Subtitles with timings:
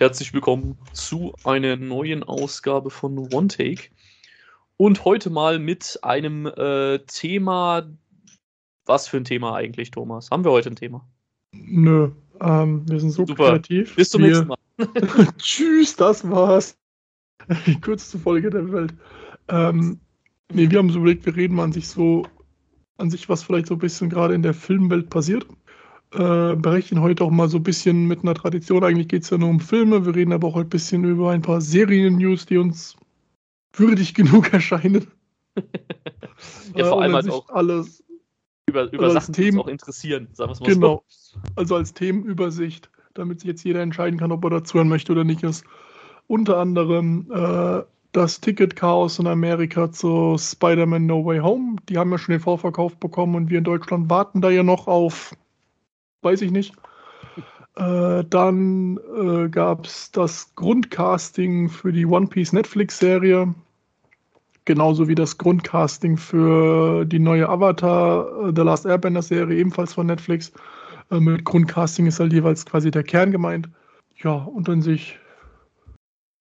[0.00, 3.90] herzlich willkommen zu einer neuen Ausgabe von One Take.
[4.78, 7.86] Und heute mal mit einem äh, Thema.
[8.86, 10.30] Was für ein Thema eigentlich, Thomas?
[10.30, 11.06] Haben wir heute ein Thema?
[11.52, 13.50] Nö, ähm, wir sind so Super.
[13.50, 13.94] kreativ.
[13.94, 14.28] Bis zum wir...
[14.28, 14.56] nächsten Mal.
[15.36, 16.78] Tschüss, das war's.
[17.66, 18.94] Die kürzeste Folge der Welt.
[19.48, 20.00] Ähm,
[20.50, 22.26] nee, wir haben so überlegt, wir reden mal an sich so,
[22.96, 25.46] an sich, was vielleicht so ein bisschen gerade in der Filmwelt passiert
[26.12, 28.82] äh, berechnen heute auch mal so ein bisschen mit einer Tradition.
[28.82, 30.04] Eigentlich geht es ja nur um Filme.
[30.04, 32.96] Wir reden aber auch ein bisschen über ein paar Serien-News, die uns
[33.72, 35.06] würdig genug erscheinen.
[36.74, 38.02] ja, vor äh, allem halt auch alles
[38.66, 41.04] über, über also Sachen, die uns auch interessieren, sagen wir es mal genau.
[41.08, 41.40] so.
[41.56, 45.42] Also als Themenübersicht, damit sich jetzt jeder entscheiden kann, ob er dazuhören möchte oder nicht,
[45.42, 45.64] ist
[46.26, 47.82] unter anderem äh,
[48.12, 51.76] das Ticket-Chaos in Amerika zu Spider-Man No Way Home.
[51.88, 54.86] Die haben ja schon den Vorverkauf bekommen und wir in Deutschland warten da ja noch
[54.88, 55.34] auf
[56.22, 56.74] weiß ich nicht.
[57.76, 63.54] Äh, dann äh, gab es das Grundcasting für die One Piece Netflix-Serie.
[64.64, 70.52] Genauso wie das Grundcasting für die neue Avatar äh, The Last Airbender-Serie, ebenfalls von Netflix.
[71.10, 73.68] Äh, mit Grundcasting ist halt jeweils quasi der Kern gemeint.
[74.16, 75.18] Ja, und an sich,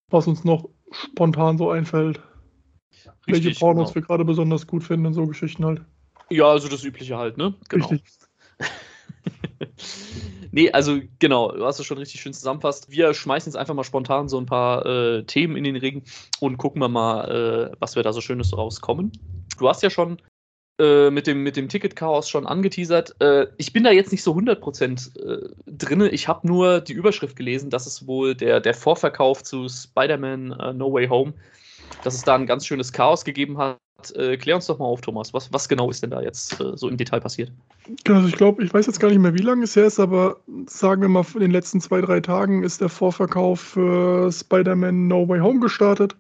[0.10, 2.20] was uns noch spontan so einfällt.
[3.28, 3.96] Richtig, welche Pornos genau.
[3.96, 5.82] wir gerade besonders gut finden und so Geschichten halt.
[6.30, 7.54] Ja, also das Übliche halt, ne?
[7.70, 7.88] Genau.
[7.88, 8.29] Richtig.
[10.52, 12.90] nee, also genau, du hast es schon richtig schön zusammenfasst.
[12.90, 16.04] Wir schmeißen jetzt einfach mal spontan so ein paar äh, Themen in den Ring
[16.40, 19.12] und gucken wir mal, äh, was wir da so Schönes rauskommen.
[19.58, 20.22] Du hast ja schon
[20.80, 23.16] äh, mit dem, mit dem Ticket-Chaos schon angeteasert.
[23.22, 26.08] Äh, ich bin da jetzt nicht so 100% äh, drin.
[26.12, 30.74] Ich habe nur die Überschrift gelesen, dass es wohl der, der Vorverkauf zu Spider-Man äh,
[30.74, 31.34] No Way Home,
[32.04, 33.78] dass es da ein ganz schönes Chaos gegeben hat
[34.16, 35.34] äh, klär uns doch mal auf, Thomas.
[35.34, 37.52] Was, was genau ist denn da jetzt äh, so im Detail passiert?
[38.08, 40.38] Also ich glaube, ich weiß jetzt gar nicht mehr, wie lange es her ist, aber
[40.68, 45.28] sagen wir mal, in den letzten zwei, drei Tagen ist der Vorverkauf für Spider-Man No
[45.28, 46.16] Way Home gestartet.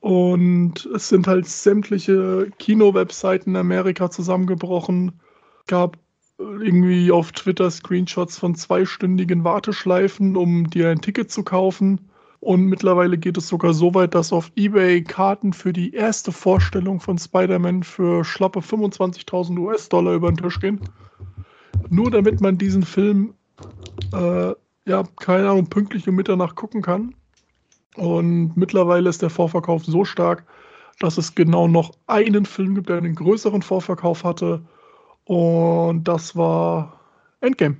[0.00, 5.20] Und es sind halt sämtliche Kino-Webseiten in Amerika zusammengebrochen.
[5.68, 5.96] Gab
[6.38, 12.10] äh, irgendwie auf Twitter Screenshots von zweistündigen Warteschleifen, um dir ein Ticket zu kaufen.
[12.42, 16.98] Und mittlerweile geht es sogar so weit, dass auf eBay Karten für die erste Vorstellung
[16.98, 20.80] von Spider-Man für schlappe 25.000 US-Dollar über den Tisch gehen.
[21.88, 23.34] Nur damit man diesen Film,
[24.12, 24.54] äh,
[24.86, 27.14] ja, keine Ahnung, pünktlich um Mitternacht gucken kann.
[27.94, 30.44] Und mittlerweile ist der Vorverkauf so stark,
[30.98, 34.62] dass es genau noch einen Film gibt, der einen größeren Vorverkauf hatte.
[35.26, 36.98] Und das war
[37.40, 37.76] Endgame.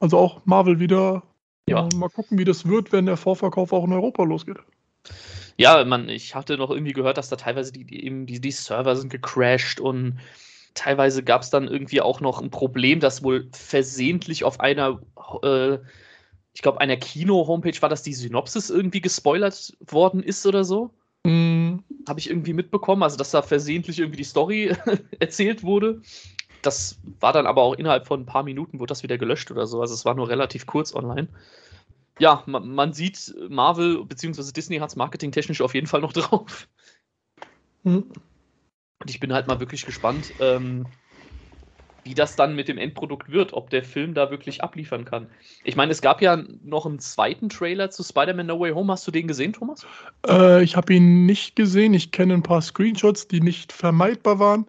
[0.00, 1.22] Also auch Marvel wieder
[1.68, 1.88] ja.
[1.94, 4.58] Mal gucken, wie das wird, wenn der Vorverkauf auch in Europa losgeht.
[5.56, 8.50] Ja, man, ich hatte noch irgendwie gehört, dass da teilweise die, die, eben die, die
[8.50, 10.18] Server sind gecrashed und
[10.74, 15.00] teilweise gab es dann irgendwie auch noch ein Problem, dass wohl versehentlich auf einer,
[15.42, 15.78] äh,
[16.54, 20.94] ich glaube, einer Kino-Homepage war, dass die Synopsis irgendwie gespoilert worden ist oder so.
[21.24, 21.80] Mm.
[22.08, 24.74] Habe ich irgendwie mitbekommen, also dass da versehentlich irgendwie die Story
[25.20, 26.00] erzählt wurde.
[26.62, 29.66] Das war dann aber auch innerhalb von ein paar Minuten, wurde das wieder gelöscht oder
[29.66, 29.80] so.
[29.80, 31.28] Also es war nur relativ kurz online
[32.20, 34.52] ja, man, man sieht, Marvel bzw.
[34.52, 36.68] Disney hat es marketingtechnisch auf jeden Fall noch drauf.
[37.82, 38.04] Hm.
[39.00, 40.86] Und ich bin halt mal wirklich gespannt, ähm,
[42.04, 45.28] wie das dann mit dem Endprodukt wird, ob der Film da wirklich abliefern kann.
[45.64, 48.92] Ich meine, es gab ja noch einen zweiten Trailer zu Spider-Man No Way Home.
[48.92, 49.86] Hast du den gesehen, Thomas?
[50.26, 51.94] Äh, ich habe ihn nicht gesehen.
[51.94, 54.66] Ich kenne ein paar Screenshots, die nicht vermeidbar waren.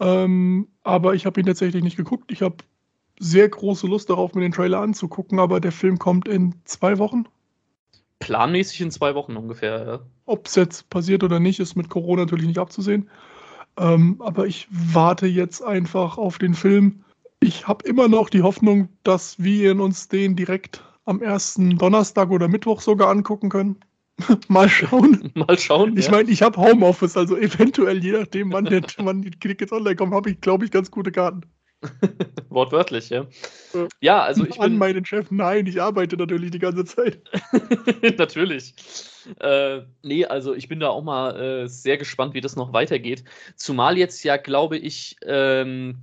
[0.00, 2.30] Ähm, aber ich habe ihn tatsächlich nicht geguckt.
[2.30, 2.56] Ich habe
[3.18, 7.24] sehr große Lust darauf, mir den Trailer anzugucken, aber der Film kommt in zwei Wochen.
[8.18, 10.00] Planmäßig in zwei Wochen ungefähr, ja.
[10.26, 13.08] Ob es jetzt passiert oder nicht, ist mit Corona natürlich nicht abzusehen.
[13.78, 17.04] Ähm, aber ich warte jetzt einfach auf den Film.
[17.40, 22.48] Ich habe immer noch die Hoffnung, dass wir uns den direkt am ersten Donnerstag oder
[22.48, 23.76] Mittwoch sogar angucken können.
[24.48, 25.30] Mal schauen.
[25.34, 25.96] Mal schauen.
[25.96, 26.12] Ich ja.
[26.12, 30.14] meine, ich habe Homeoffice, also eventuell, je nachdem, wann, der, wann die Crickets online kommen,
[30.14, 31.42] habe ich, glaube ich, ganz gute Karten.
[32.48, 33.26] Wortwörtlich, ja.
[34.00, 34.78] Ja, also ich An bin.
[34.78, 37.20] meinen Chef, nein, ich arbeite natürlich die ganze Zeit.
[38.16, 38.74] natürlich.
[39.40, 43.24] Äh, nee, also ich bin da auch mal äh, sehr gespannt, wie das noch weitergeht.
[43.56, 46.00] Zumal jetzt ja, glaube ich, ähm,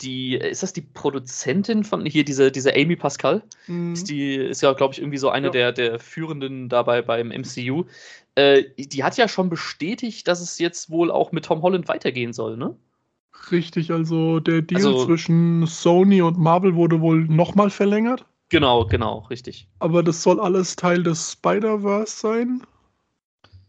[0.00, 3.42] die, ist das die Produzentin von hier, diese, diese Amy Pascal?
[3.66, 3.92] Mhm.
[3.92, 5.52] Ist, die, ist ja, glaube ich, irgendwie so eine ja.
[5.52, 7.84] der, der führenden dabei beim MCU.
[8.34, 12.32] Äh, die hat ja schon bestätigt, dass es jetzt wohl auch mit Tom Holland weitergehen
[12.32, 12.76] soll, ne?
[13.50, 18.24] Richtig, also der Deal also, zwischen Sony und Marvel wurde wohl nochmal verlängert.
[18.48, 19.68] Genau, genau, richtig.
[19.80, 22.62] Aber das soll alles Teil des Spider-Verse sein.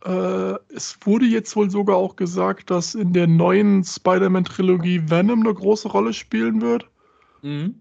[0.04, 5.54] Äh, es wurde jetzt wohl sogar auch gesagt, dass in der neuen Spider-Man-Trilogie Venom eine
[5.54, 6.88] große Rolle spielen wird.
[7.42, 7.76] Mhm.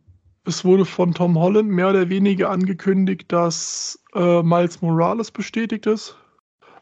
[0.45, 6.17] es wurde von Tom Holland mehr oder weniger angekündigt, dass äh, Miles Morales bestätigt ist.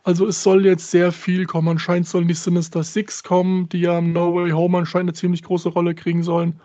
[0.04, 1.68] Also es soll jetzt sehr viel kommen.
[1.68, 5.44] Anscheinend sollen die Sinister Six kommen, die ja im No Way Home anscheinend eine ziemlich
[5.44, 6.60] große Rolle kriegen sollen.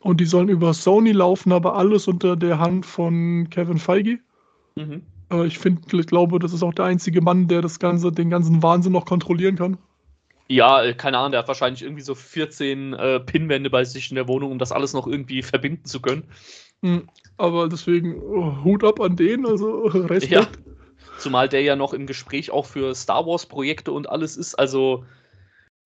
[0.00, 4.18] Und die sollen über Sony laufen, aber alles unter der Hand von Kevin Feige.
[4.76, 5.02] Mhm.
[5.30, 8.30] Äh, ich finde, ich glaube, das ist auch der einzige Mann, der das Ganze, den
[8.30, 9.78] ganzen Wahnsinn noch kontrollieren kann.
[10.48, 14.16] Ja, äh, keine Ahnung, der hat wahrscheinlich irgendwie so 14 äh, Pinwände bei sich in
[14.16, 16.24] der Wohnung, um das alles noch irgendwie verbinden zu können.
[16.82, 20.32] Hm, aber deswegen oh, Hut ab an den, also Respekt.
[20.32, 20.48] Ja,
[21.18, 25.04] zumal der ja noch im Gespräch auch für Star Wars Projekte und alles ist, also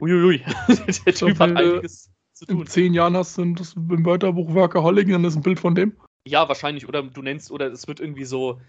[0.01, 0.43] uiuiui,
[1.07, 2.61] der Typ hat einiges zu tun.
[2.61, 5.93] In zehn Jahren hast du das im Wörterbuch Workaholic, dann ist ein Bild von dem.
[6.27, 8.61] Ja, wahrscheinlich, oder du nennst, oder es wird irgendwie so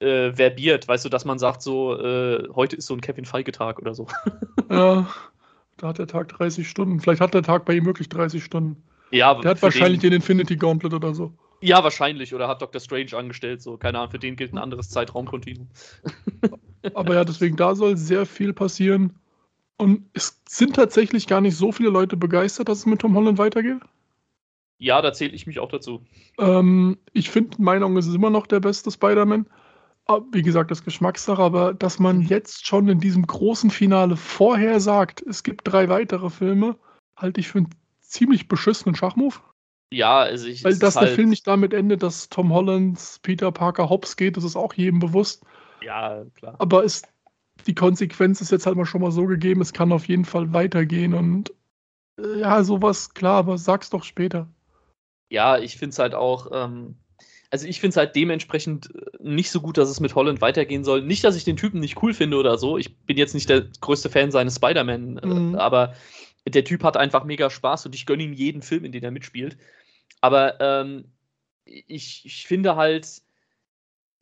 [0.00, 3.78] äh, verbiert, weißt du, dass man sagt so, äh, heute ist so ein Kevin Feige-Tag
[3.78, 4.06] oder so.
[4.70, 5.06] ja,
[5.76, 7.00] da hat der Tag 30 Stunden.
[7.00, 8.82] Vielleicht hat der Tag bei ihm wirklich 30 Stunden.
[9.10, 11.32] Ja, der hat wahrscheinlich den, den Infinity Gauntlet oder so.
[11.60, 12.34] Ja, wahrscheinlich.
[12.34, 12.80] Oder hat Dr.
[12.80, 13.62] Strange angestellt.
[13.62, 15.68] So, keine Ahnung, für den gilt ein anderes Zeitraumkontinuum.
[16.94, 19.18] Aber ja, deswegen, da soll sehr viel passieren.
[19.78, 23.38] Und es sind tatsächlich gar nicht so viele Leute begeistert, dass es mit Tom Holland
[23.38, 23.80] weitergeht.
[24.78, 26.02] Ja, da zähle ich mich auch dazu.
[26.38, 29.46] Ähm, ich finde, Meinung ist immer noch der beste Spider-Man.
[30.08, 34.78] Ah, wie gesagt, das Geschmackssache, aber dass man jetzt schon in diesem großen Finale vorher
[34.78, 36.76] sagt, es gibt drei weitere Filme,
[37.16, 37.70] halte ich für einen
[38.00, 39.42] ziemlich beschissenen Schachmove.
[39.92, 40.62] Ja, also ich.
[40.62, 44.36] Weil dass der halt Film nicht damit endet, dass Tom Hollands Peter Parker hops geht,
[44.36, 45.44] das ist auch jedem bewusst.
[45.82, 46.54] Ja, klar.
[46.58, 47.08] Aber ist,
[47.66, 50.52] die Konsequenz ist jetzt halt mal schon mal so gegeben, es kann auf jeden Fall
[50.52, 51.52] weitergehen und
[52.20, 54.48] äh, ja, sowas, klar, aber sag's doch später.
[55.30, 56.96] Ja, ich finde es halt auch, ähm,
[57.50, 60.84] also ich finde es halt dementsprechend äh, nicht so gut, dass es mit Holland weitergehen
[60.84, 61.02] soll.
[61.02, 62.78] Nicht, dass ich den Typen nicht cool finde oder so.
[62.78, 65.54] Ich bin jetzt nicht der größte Fan seines Spider-Man, äh, mhm.
[65.54, 65.94] aber
[66.46, 69.10] der Typ hat einfach mega Spaß und ich gönne ihm jeden Film, in dem er
[69.10, 69.56] mitspielt.
[70.20, 71.12] Aber ähm,
[71.64, 73.22] ich, ich finde halt,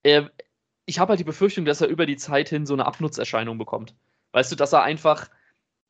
[0.03, 0.31] er,
[0.87, 3.94] ich habe halt die Befürchtung, dass er über die Zeit hin so eine Abnutzerscheinung bekommt.
[4.32, 5.31] Weißt du, dass er einfach,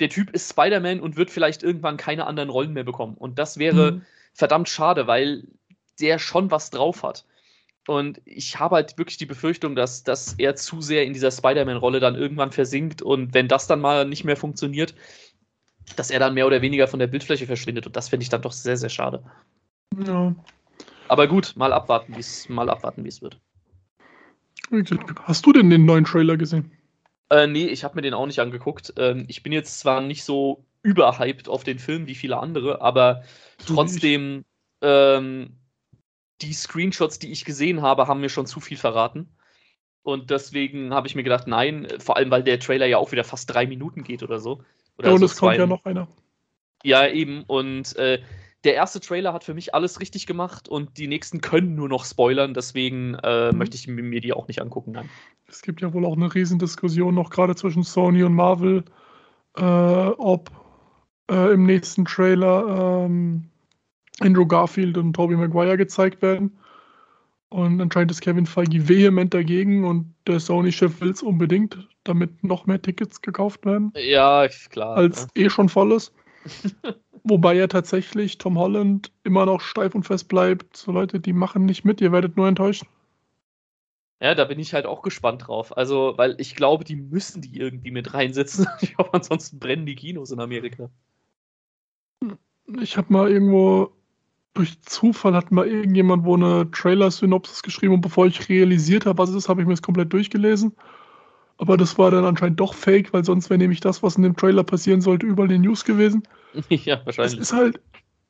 [0.01, 3.17] der Typ ist Spider-Man und wird vielleicht irgendwann keine anderen Rollen mehr bekommen.
[3.17, 4.03] Und das wäre mhm.
[4.33, 5.47] verdammt schade, weil
[6.00, 7.25] der schon was drauf hat.
[7.87, 12.00] Und ich habe halt wirklich die Befürchtung, dass, dass er zu sehr in dieser Spider-Man-Rolle
[12.00, 14.94] dann irgendwann versinkt und wenn das dann mal nicht mehr funktioniert,
[15.96, 17.87] dass er dann mehr oder weniger von der Bildfläche verschwindet.
[17.87, 19.23] Und das finde ich dann doch sehr, sehr schade.
[20.06, 20.35] Ja.
[21.08, 23.38] Aber gut, mal abwarten, wie es mal abwarten, wie es wird.
[25.25, 26.73] Hast du denn den neuen Trailer gesehen?
[27.29, 28.94] Äh, nee, ich habe mir den auch nicht angeguckt.
[28.97, 33.25] Ähm, ich bin jetzt zwar nicht so überhyped auf den Film wie viele andere, aber
[33.67, 34.44] trotzdem
[34.81, 35.56] ähm,
[36.44, 39.29] die Screenshots, die ich gesehen habe, haben mir schon zu viel verraten.
[40.02, 43.25] Und deswegen habe ich mir gedacht, nein, vor allem weil der Trailer ja auch wieder
[43.25, 44.62] fast drei Minuten geht oder so.
[44.99, 46.08] Oder ja, und so es kommt ja noch einer.
[46.82, 47.44] Ja, eben.
[47.44, 48.20] Und äh,
[48.64, 52.05] der erste Trailer hat für mich alles richtig gemacht und die nächsten können nur noch
[52.05, 53.58] spoilern, deswegen äh, mhm.
[53.58, 54.93] möchte ich mir die auch nicht angucken.
[54.93, 55.08] Nein.
[55.49, 58.85] Es gibt ja wohl auch eine Riesendiskussion noch gerade zwischen Sony und Marvel,
[59.57, 60.50] äh, ob
[61.30, 63.50] äh, im nächsten Trailer ähm,
[64.21, 66.56] Andrew Garfield und Tobey Maguire gezeigt werden.
[67.49, 72.66] Und anscheinend ist Kevin Feige vehement dagegen und der Sony-Chef will es unbedingt, damit noch
[72.66, 73.92] mehr Tickets gekauft werden.
[73.97, 74.97] Ja, klar.
[74.97, 75.44] Als ja.
[75.44, 76.12] eh schon voll ist.
[77.23, 80.76] Wobei ja tatsächlich Tom Holland immer noch steif und fest bleibt.
[80.76, 82.85] So Leute, die machen nicht mit, ihr werdet nur enttäuscht.
[84.21, 85.76] Ja, da bin ich halt auch gespannt drauf.
[85.76, 88.66] Also, weil ich glaube, die müssen die irgendwie mit reinsetzen.
[88.80, 90.90] Ich glaube, ansonsten brennen die Kinos in Amerika.
[92.80, 93.92] Ich habe mal irgendwo
[94.54, 99.30] durch Zufall hat mal irgendjemand wo eine Trailer-Synopsis geschrieben und bevor ich realisiert habe, was
[99.30, 100.75] es ist, habe ich mir das komplett durchgelesen.
[101.58, 104.37] Aber das war dann anscheinend doch fake, weil sonst wäre nämlich das, was in dem
[104.37, 106.23] Trailer passieren sollte, überall in den News gewesen.
[106.68, 107.34] ja, wahrscheinlich.
[107.34, 107.80] Es ist halt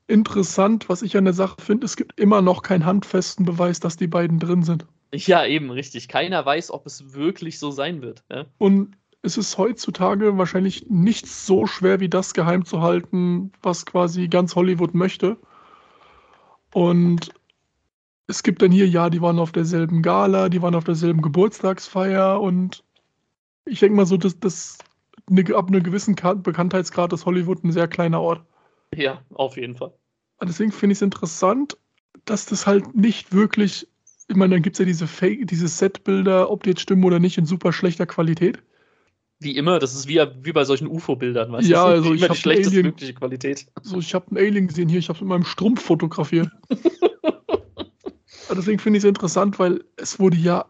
[0.06, 1.86] interessant, was ich an der Sache finde.
[1.86, 4.86] Es gibt immer noch keinen handfesten Beweis, dass die beiden drin sind.
[5.12, 6.08] Ja, eben, richtig.
[6.08, 8.24] Keiner weiß, ob es wirklich so sein wird.
[8.30, 8.46] Ja?
[8.58, 14.28] Und es ist heutzutage wahrscheinlich nicht so schwer, wie das geheim zu halten, was quasi
[14.28, 15.38] ganz Hollywood möchte.
[16.74, 17.32] Und
[18.26, 22.40] es gibt dann hier, ja, die waren auf derselben Gala, die waren auf derselben Geburtstagsfeier
[22.40, 22.82] und
[23.64, 24.78] ich denke mal so, dass das
[25.30, 28.44] ne, ab einem gewissen Bekanntheitsgrad ist Hollywood ein sehr kleiner Ort.
[28.94, 29.92] Ja, auf jeden Fall.
[30.38, 31.78] Und deswegen finde ich es interessant,
[32.24, 33.88] dass das halt nicht wirklich,
[34.28, 37.20] ich meine, dann gibt es ja diese Fake, diese Setbilder, ob die jetzt stimmen oder
[37.20, 38.62] nicht, in super schlechter Qualität.
[39.44, 41.90] Wie immer, das ist wie, wie bei solchen UFO-Bildern, weißt ja, du?
[41.90, 43.66] Ja, also ich habe schlechteste Alien, mögliche Qualität.
[43.82, 46.48] So, ich habe einen Alien gesehen hier, ich habe es mit meinem Strumpf fotografiert.
[48.56, 50.64] Deswegen finde ich es interessant, weil es wurde ja,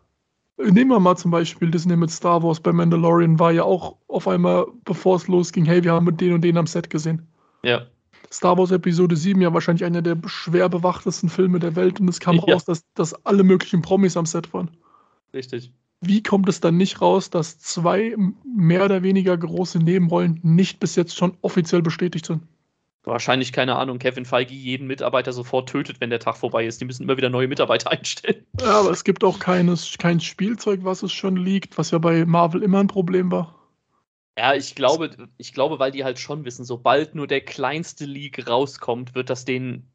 [0.57, 4.26] nehmen wir mal zum Beispiel Disney mit Star Wars bei Mandalorian, war ja auch auf
[4.26, 7.28] einmal, bevor es losging, hey, wir haben mit den und den am Set gesehen.
[7.62, 7.87] Ja.
[8.33, 12.19] Star Wars Episode 7 ja wahrscheinlich einer der schwer bewachtesten Filme der Welt und es
[12.19, 12.43] kam Ja.
[12.43, 14.71] raus, dass, dass alle möglichen Promis am Set waren.
[15.33, 15.73] Richtig.
[16.01, 20.97] Wie kommt es dann nicht raus, dass zwei mehr oder weniger große Nebenrollen nicht bis
[20.97, 22.43] jetzt schon offiziell bestätigt sind?
[23.05, 26.81] Wahrscheinlich, keine Ahnung, Kevin Feige jeden Mitarbeiter sofort tötet, wenn der Tag vorbei ist.
[26.81, 28.47] Die müssen immer wieder neue Mitarbeiter einstellen.
[28.61, 32.25] Ja, aber es gibt auch keines, kein Spielzeug, was es schon liegt, was ja bei
[32.25, 33.55] Marvel immer ein Problem war.
[34.37, 38.49] Ja, ich glaube, ich glaube, weil die halt schon wissen, sobald nur der kleinste Leak
[38.49, 39.93] rauskommt, wird das denen,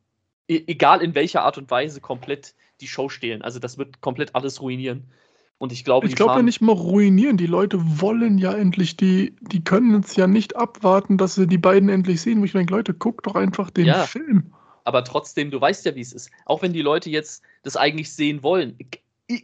[0.48, 3.42] e- egal in welcher Art und Weise, komplett die Show stehlen.
[3.42, 5.12] Also das wird komplett alles ruinieren.
[5.60, 7.38] Und ich glaube, Ich glaube ja nicht mal ruinieren.
[7.38, 11.58] Die Leute wollen ja endlich, die, die können es ja nicht abwarten, dass sie die
[11.58, 12.40] beiden endlich sehen.
[12.42, 14.06] Wo ich denke, Leute, guckt doch einfach den Ja.
[14.06, 14.54] Film.
[14.86, 16.32] aber trotzdem, du weißt ja, wie es ist.
[16.46, 18.76] Auch wenn die Leute jetzt das eigentlich sehen wollen,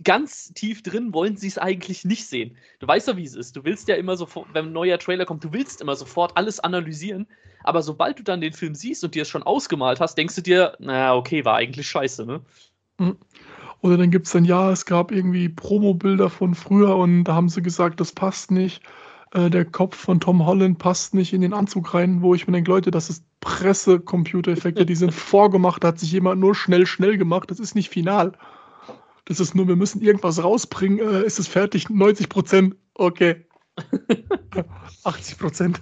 [0.03, 2.57] ganz tief drin wollen sie es eigentlich nicht sehen.
[2.79, 3.55] Du weißt ja, wie es ist.
[3.55, 6.59] Du willst ja immer sofort, wenn ein neuer Trailer kommt, du willst immer sofort alles
[6.61, 7.27] analysieren.
[7.63, 10.41] Aber sobald du dann den Film siehst und dir es schon ausgemalt hast, denkst du
[10.41, 12.41] dir, naja, okay, war eigentlich scheiße, ne?
[13.85, 17.49] Oder dann gibt es dann, ja, es gab irgendwie Promo-Bilder von früher und da haben
[17.49, 18.81] sie gesagt, das passt nicht.
[19.31, 22.53] Äh, der Kopf von Tom Holland passt nicht in den Anzug rein, wo ich mir
[22.53, 27.15] denke, Leute, das ist Presse-Computereffekte, die sind vorgemacht, da hat sich jemand nur schnell, schnell
[27.19, 28.31] gemacht, das ist nicht final.
[29.25, 33.45] Das ist nur, wir müssen irgendwas rausbringen, äh, ist es fertig, 90 Prozent, okay.
[35.03, 35.79] 80 Prozent,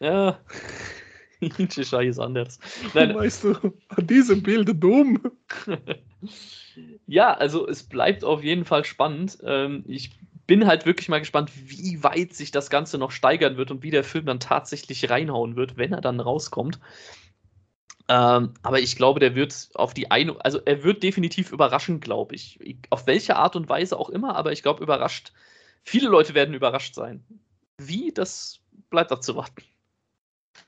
[0.00, 0.38] Ja.
[1.42, 2.58] Ist anders.
[2.94, 3.54] Nein, weißt du,
[3.88, 5.20] an diesem Bild dumm.
[7.06, 9.38] Ja, also es bleibt auf jeden Fall spannend.
[9.44, 10.10] Ähm, ich
[10.46, 13.90] bin halt wirklich mal gespannt, wie weit sich das Ganze noch steigern wird und wie
[13.90, 16.78] der Film dann tatsächlich reinhauen wird, wenn er dann rauskommt.
[18.08, 22.34] Ähm, aber ich glaube, der wird auf die eine, also er wird definitiv überraschen, glaube
[22.34, 22.58] ich.
[22.90, 25.32] Auf welche Art und Weise auch immer, aber ich glaube, überrascht.
[25.84, 27.24] Viele Leute werden überrascht sein.
[27.78, 29.64] Wie, das bleibt abzuwarten.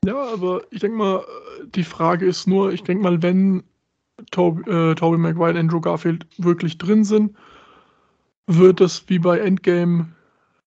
[0.04, 3.64] Ja, aber ich denke mal, äh, die Frage ist nur, ich denke mal, wenn
[4.30, 7.36] Toby, äh, Tobey Maguire und Andrew Garfield wirklich drin sind,
[8.46, 10.14] wird es wie bei Endgame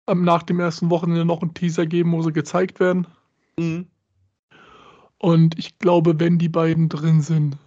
[0.07, 3.07] ähm, nach dem ersten Wochenende noch einen Teaser geben, wo sie gezeigt werden.
[3.59, 3.87] Mhm.
[5.19, 7.57] Und ich glaube, wenn die beiden drin sind,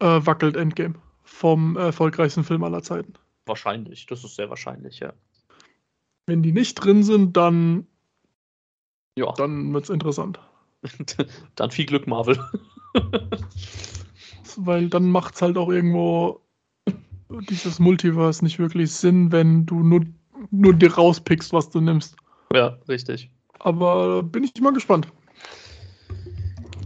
[0.00, 3.14] äh, wackelt Endgame vom erfolgreichsten Film aller Zeiten.
[3.46, 5.12] Wahrscheinlich, das ist sehr wahrscheinlich, ja.
[6.26, 7.86] Wenn die nicht drin sind, dann,
[9.18, 10.38] Ja, dann wird es interessant.
[11.56, 12.38] dann viel Glück, Marvel.
[14.56, 16.40] Weil dann macht es halt auch irgendwo
[17.48, 20.04] dieses Multiverse nicht wirklich Sinn, wenn du nur,
[20.50, 22.16] nur dir rauspickst, was du nimmst.
[22.54, 23.30] ja, richtig.
[23.60, 25.08] Aber bin ich mal gespannt.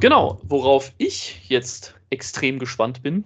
[0.00, 3.24] Genau, worauf ich jetzt extrem gespannt bin,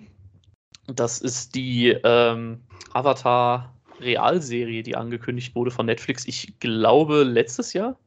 [0.87, 2.61] das ist die ähm,
[2.95, 6.27] Avatar-Realserie, die angekündigt wurde von Netflix.
[6.27, 7.99] Ich glaube letztes Jahr,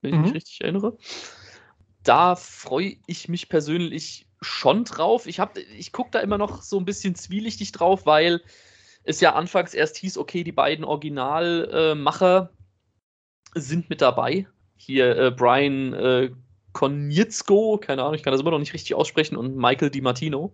[0.00, 0.34] wenn ich mich Mhm.
[0.34, 0.96] richtig erinnere.
[2.02, 5.26] Da freue ich mich persönlich schon drauf.
[5.26, 8.40] Ich, hab- ich gucke da immer noch so ein bisschen zwielichtig drauf, weil
[9.04, 12.50] es ja anfangs erst hieß, okay, die beiden Originalmacher
[13.54, 14.46] sind mit dabei.
[14.76, 16.30] Hier äh, Brian äh,
[16.72, 20.52] Konietzko, keine Ahnung, ich kann das immer noch nicht richtig aussprechen, und Michael DiMartino.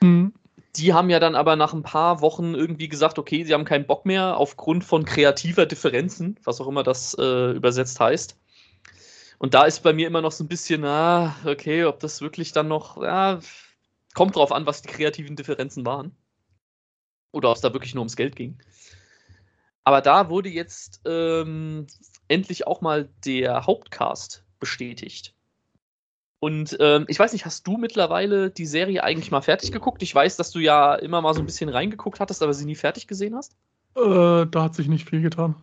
[0.00, 0.32] Mhm.
[0.76, 3.86] Die haben ja dann aber nach ein paar Wochen irgendwie gesagt, okay, sie haben keinen
[3.86, 8.36] Bock mehr aufgrund von kreativer Differenzen, was auch immer das äh, übersetzt heißt.
[9.38, 12.52] Und da ist bei mir immer noch so ein bisschen, ah, okay, ob das wirklich
[12.52, 13.38] dann noch, ja,
[14.14, 16.14] kommt drauf an, was die kreativen Differenzen waren.
[17.30, 18.58] Oder ob es da wirklich nur ums Geld ging.
[19.84, 21.86] Aber da wurde jetzt ähm,
[22.26, 25.34] endlich auch mal der Hauptcast bestätigt.
[26.40, 30.02] Und ähm, ich weiß nicht, hast du mittlerweile die Serie eigentlich mal fertig geguckt?
[30.02, 32.76] Ich weiß, dass du ja immer mal so ein bisschen reingeguckt hattest, aber sie nie
[32.76, 33.56] fertig gesehen hast.
[33.96, 35.56] Äh, da hat sich nicht viel getan.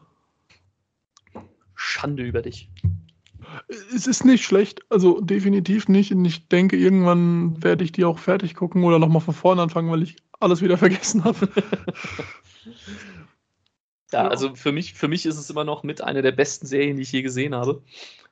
[1.75, 2.70] Schande über dich.
[3.67, 6.11] Es ist nicht schlecht, also definitiv nicht.
[6.11, 9.91] Und ich denke, irgendwann werde ich die auch fertig gucken oder nochmal von vorne anfangen,
[9.91, 11.49] weil ich alles wieder vergessen habe.
[14.11, 16.95] Ja, also für mich, für mich ist es immer noch mit einer der besten Serien,
[16.95, 17.81] die ich je gesehen habe.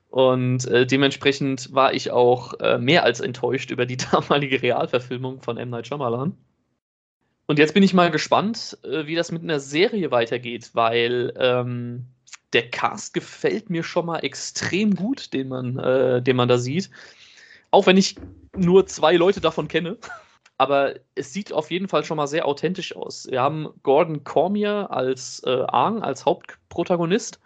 [0.09, 5.57] Und äh, dementsprechend war ich auch äh, mehr als enttäuscht über die damalige Realverfilmung von
[5.57, 5.71] M.
[5.71, 6.37] Night Shyamalan.
[7.47, 12.05] Und jetzt bin ich mal gespannt, äh, wie das mit einer Serie weitergeht, weil ähm,
[12.53, 16.89] der Cast gefällt mir schon mal extrem gut, den man, äh, den man da sieht.
[17.71, 18.15] Auch wenn ich
[18.55, 19.97] nur zwei Leute davon kenne.
[20.57, 23.27] Aber es sieht auf jeden Fall schon mal sehr authentisch aus.
[23.29, 27.39] Wir haben Gordon Cormier als äh, Aang, als Hauptprotagonist.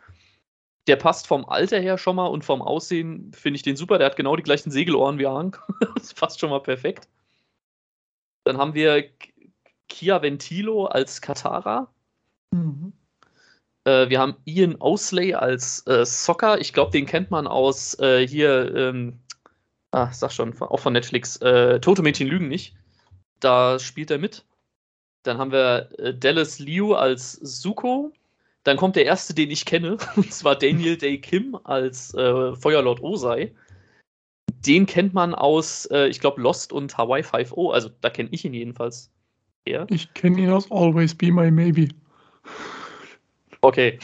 [0.87, 3.97] Der passt vom Alter her schon mal und vom Aussehen finde ich den super.
[3.97, 5.57] Der hat genau die gleichen Segelohren wie Aang.
[5.95, 7.07] das passt schon mal perfekt.
[8.43, 9.09] Dann haben wir
[9.87, 11.91] Kia Ventilo als Katara.
[12.51, 12.93] Mhm.
[13.87, 16.59] Äh, wir haben Ian Osley als äh, Soccer.
[16.59, 19.19] Ich glaube, den kennt man aus äh, hier ähm,
[19.91, 21.37] Ah, sag schon, auch von Netflix.
[21.37, 22.75] Äh, Tote Mädchen lügen nicht.
[23.39, 24.45] Da spielt er mit.
[25.23, 28.11] Dann haben wir äh, Dallas Liu als Suko.
[28.63, 33.01] Dann kommt der erste, den ich kenne, und zwar Daniel Day Kim als äh, Feuerlord
[33.01, 33.55] Osei.
[34.65, 37.71] Den kennt man aus, ich glaube, Lost und Hawaii 5.0.
[37.71, 39.11] Also da kenne ich ihn jedenfalls
[39.65, 39.85] eher.
[39.89, 41.89] Ich kenne ihn aus Always Be My Maybe.
[43.61, 43.99] Okay.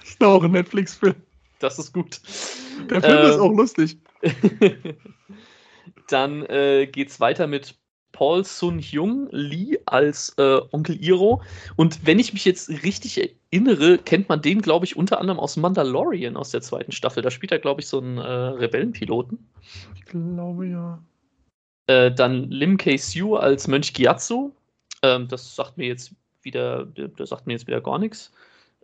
[0.00, 1.14] Das ist auch ein Netflix-Film.
[1.58, 2.20] Das ist gut.
[2.90, 3.98] Der Film ähm, ist auch lustig.
[6.08, 7.74] Dann äh, es weiter mit
[8.12, 11.42] Paul Sun-Hyung Lee als äh, Onkel Iro.
[11.76, 15.56] Und wenn ich mich jetzt richtig erinnere, kennt man den, glaube ich, unter anderem aus
[15.56, 17.22] Mandalorian aus der zweiten Staffel.
[17.22, 19.38] Da spielt er, glaube ich, so einen äh, Rebellenpiloten.
[19.94, 21.02] Ich glaube ja.
[21.86, 24.54] Äh, dann Lim K-Sue als Mönch Gyatso.
[25.02, 28.32] Ähm, das sagt mir jetzt wieder, der sagt mir jetzt wieder gar nichts.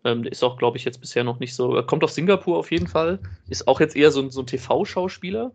[0.04, 1.82] Ähm, der ist auch, glaube ich, jetzt bisher noch nicht so.
[1.82, 3.18] Kommt aus Singapur auf jeden Fall.
[3.48, 5.52] Ist auch jetzt eher so, so ein TV-Schauspieler.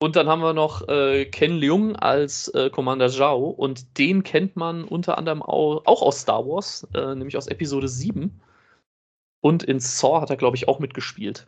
[0.00, 4.54] Und dann haben wir noch äh, Ken Leung als äh, Commander Zhao und den kennt
[4.54, 8.38] man unter anderem auch, auch aus Star Wars, äh, nämlich aus Episode 7.
[9.40, 11.46] Und in Saw hat er, glaube ich, auch mitgespielt.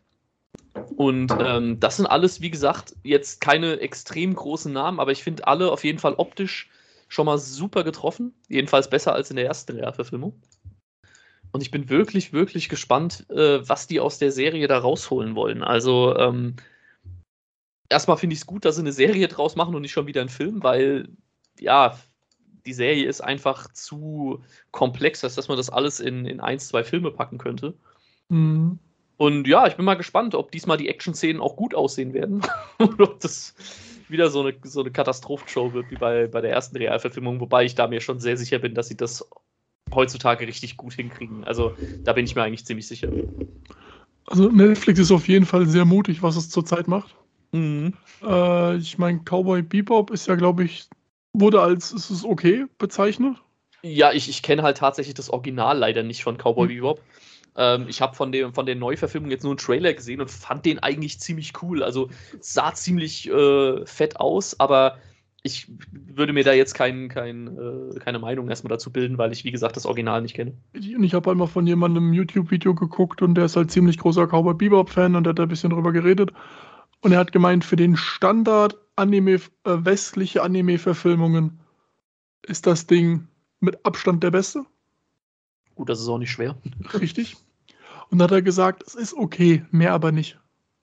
[0.97, 5.47] Und ähm, das sind alles, wie gesagt, jetzt keine extrem großen Namen, aber ich finde
[5.47, 6.71] alle auf jeden Fall optisch
[7.09, 8.35] schon mal super getroffen.
[8.49, 10.35] Jedenfalls besser als in der ersten Realverfilmung.
[11.53, 15.63] Und ich bin wirklich, wirklich gespannt, äh, was die aus der Serie da rausholen wollen.
[15.63, 16.57] Also, ähm,
[17.89, 20.21] erstmal finde ich es gut, dass sie eine Serie draus machen und nicht schon wieder
[20.21, 21.09] einen Film, weil
[21.59, 21.99] ja,
[22.67, 27.11] die Serie ist einfach zu komplex, dass man das alles in, in ein, zwei Filme
[27.11, 27.75] packen könnte.
[28.29, 28.79] Mhm.
[29.17, 32.43] Und ja, ich bin mal gespannt, ob diesmal die Action-Szenen auch gut aussehen werden.
[32.79, 33.55] oder ob das
[34.09, 37.75] wieder so eine, so eine Katastrophenshow wird wie bei, bei der ersten Realverfilmung, wobei ich
[37.75, 39.29] da mir schon sehr sicher bin, dass sie das
[39.95, 41.45] heutzutage richtig gut hinkriegen.
[41.45, 43.11] Also da bin ich mir eigentlich ziemlich sicher.
[44.27, 47.15] Also Netflix ist auf jeden Fall sehr mutig, was es zurzeit macht.
[47.53, 47.95] Mhm.
[48.23, 50.89] Äh, ich meine, Cowboy Bebop ist ja, glaube ich,
[51.33, 53.37] wurde als ist es okay bezeichnet.
[53.83, 56.75] Ja, ich, ich kenne halt tatsächlich das Original leider nicht von Cowboy mhm.
[56.75, 57.03] Bebop.
[57.57, 60.79] Ähm, ich habe von, von der Neuverfilmung jetzt nur einen Trailer gesehen und fand den
[60.81, 61.83] eigentlich ziemlich cool.
[61.83, 64.99] Also sah ziemlich äh, fett aus, aber
[65.47, 69.45] ich würde mir da jetzt kein, kein, äh, keine Meinung erstmal dazu bilden, weil ich,
[69.45, 70.53] wie gesagt, das Original nicht kenne.
[70.75, 74.27] Und ich habe einmal von jemandem ein YouTube-Video geguckt und der ist halt ziemlich großer
[74.27, 76.33] Cowboy Bebop-Fan und der hat da ein bisschen drüber geredet.
[77.01, 81.61] Und er hat gemeint, für den Standard Anime, äh, westliche Anime-Verfilmungen
[82.43, 83.29] ist das Ding
[83.61, 84.65] mit Abstand der beste.
[85.75, 86.57] Gut, das ist auch nicht schwer.
[87.01, 87.37] Richtig.
[88.11, 90.39] Und dann hat er gesagt, es ist okay, mehr aber nicht.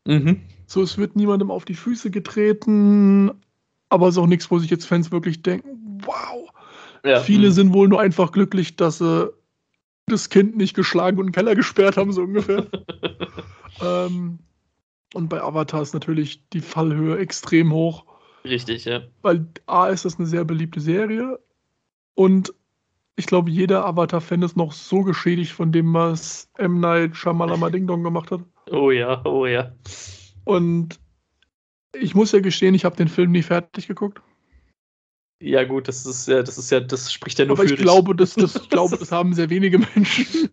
[0.06, 0.42] Mhm.
[0.68, 3.32] So, es wird niemandem auf die Füße getreten,
[3.94, 6.50] aber es ist auch nichts, wo sich jetzt Fans wirklich denken, wow.
[7.06, 7.20] Ja.
[7.20, 7.54] Viele mhm.
[7.54, 9.32] sind wohl nur einfach glücklich, dass sie
[10.08, 12.66] das Kind nicht geschlagen und in den Keller gesperrt haben, so ungefähr.
[13.82, 14.40] ähm,
[15.14, 18.06] und bei Avatar ist natürlich die Fallhöhe extrem hoch.
[18.44, 19.02] Richtig, ja.
[19.22, 21.40] Weil A ist das eine sehr beliebte Serie
[22.16, 22.52] und
[23.16, 26.80] ich glaube, jeder Avatar-Fan ist noch so geschädigt von dem, was M.
[26.80, 28.42] Night Shyamalama Ding Dong gemacht hat.
[28.72, 29.72] Oh ja, oh ja.
[30.46, 31.00] Und
[31.94, 34.22] ich muss ja gestehen, ich habe den Film nie fertig geguckt.
[35.40, 37.76] Ja, gut, das ist ja, das ist ja, das spricht ja nur Aber für ich
[37.76, 37.84] dich.
[37.84, 40.50] Glaube, das, das, ich glaube, das haben sehr wenige Menschen.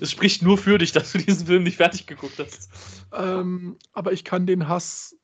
[0.00, 2.70] Es spricht nur für dich, dass du diesen Film nicht fertig geguckt hast.
[3.12, 5.14] Ähm, aber ich kann den Hass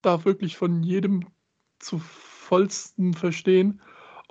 [0.00, 1.26] da wirklich von jedem
[1.78, 3.82] zu vollsten verstehen.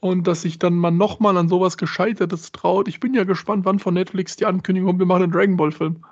[0.01, 2.87] Und dass sich dann mal nochmal an sowas Gescheitertes traut.
[2.87, 6.03] Ich bin ja gespannt, wann von Netflix die Ankündigung kommt, wir machen einen Dragon Ball-Film.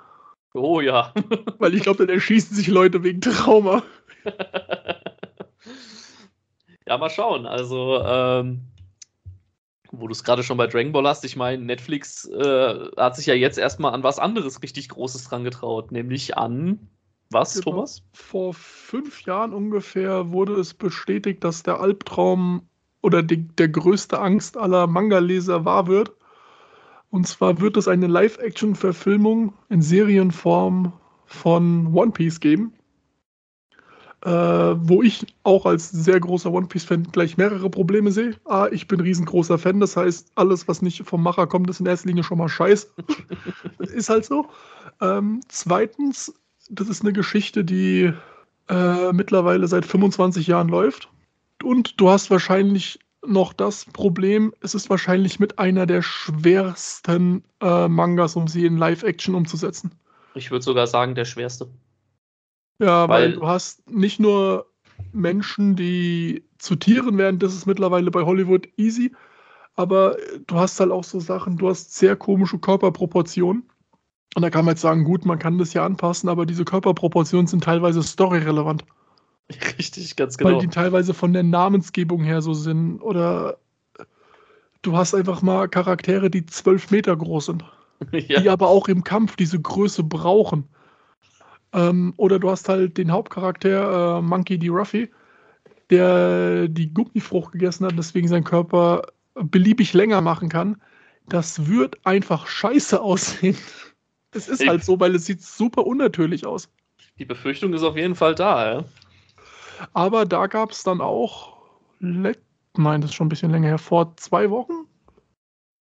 [0.54, 1.12] Oh ja.
[1.58, 3.82] Weil ich glaube, dann erschießen sich Leute wegen Trauma.
[6.86, 7.46] Ja, mal schauen.
[7.46, 8.62] Also, ähm,
[9.92, 13.26] wo du es gerade schon bei Dragon Ball hast, ich meine, Netflix äh, hat sich
[13.26, 16.90] ja jetzt erstmal an was anderes richtig Großes dran getraut, nämlich an
[17.30, 17.76] was, genau.
[17.76, 18.02] Thomas?
[18.12, 22.68] Vor fünf Jahren ungefähr wurde es bestätigt, dass der Albtraum
[23.00, 26.12] oder die, der größte Angst aller Manga-Leser wahr wird.
[27.12, 30.92] Und zwar wird es eine Live-Action-Verfilmung in Serienform
[31.26, 32.72] von One Piece geben
[34.24, 38.36] äh, wo ich auch als sehr großer One Piece-Fan gleich mehrere Probleme sehe.
[38.44, 41.86] A, ich bin riesengroßer Fan, das heißt, alles, was nicht vom Macher kommt, ist in
[41.86, 42.92] erster Linie schon mal scheiß.
[43.78, 44.46] ist halt so.
[45.00, 46.32] Ähm, zweitens,
[46.70, 48.12] das ist eine Geschichte, die
[48.68, 51.08] äh, mittlerweile seit 25 Jahren läuft.
[51.64, 57.88] Und du hast wahrscheinlich noch das Problem, es ist wahrscheinlich mit einer der schwersten äh,
[57.88, 59.92] Mangas, um sie in Live-Action umzusetzen.
[60.34, 61.68] Ich würde sogar sagen, der schwerste.
[62.78, 64.66] Ja, weil, weil du hast nicht nur
[65.12, 69.12] Menschen, die zu Tieren werden, das ist mittlerweile bei Hollywood easy,
[69.74, 73.68] aber du hast halt auch so Sachen, du hast sehr komische Körperproportionen.
[74.34, 77.46] Und da kann man jetzt sagen, gut, man kann das ja anpassen, aber diese Körperproportionen
[77.46, 78.84] sind teilweise storyrelevant.
[79.78, 80.52] Richtig, ganz genau.
[80.52, 83.00] Weil die teilweise von der Namensgebung her so sind.
[83.00, 83.58] Oder
[84.82, 87.64] du hast einfach mal Charaktere, die zwölf Meter groß sind.
[88.10, 88.40] Ja.
[88.40, 90.64] Die aber auch im Kampf diese Größe brauchen.
[91.72, 94.70] Ähm, oder du hast halt den Hauptcharakter, äh, Monkey D.
[94.70, 95.08] Ruffy,
[95.88, 99.02] der die Gummifrucht gegessen hat, deswegen sein Körper
[99.34, 100.82] beliebig länger machen kann.
[101.28, 103.56] Das wird einfach scheiße aussehen.
[104.34, 106.70] Es ist halt so, weil es sieht super unnatürlich aus.
[107.18, 108.84] Die Befürchtung ist auf jeden Fall da, ja.
[109.92, 111.56] Aber da gab es dann auch,
[112.00, 112.36] nein,
[112.74, 114.86] das ist schon ein bisschen länger her, vor zwei Wochen?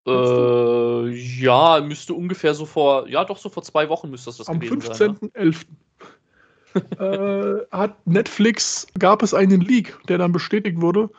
[0.07, 4.49] Äh, ja, müsste ungefähr so vor, ja doch, so vor zwei Wochen müsste das, das
[4.49, 5.67] Am 15.11.
[6.99, 11.11] äh, hat Netflix, gab es einen Leak, der dann bestätigt wurde.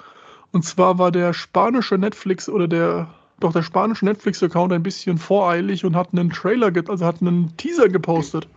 [0.51, 5.83] Und zwar war der spanische Netflix oder der, doch der spanische Netflix-Account ein bisschen voreilig
[5.83, 8.47] und hat einen Trailer, also hat einen Teaser gepostet,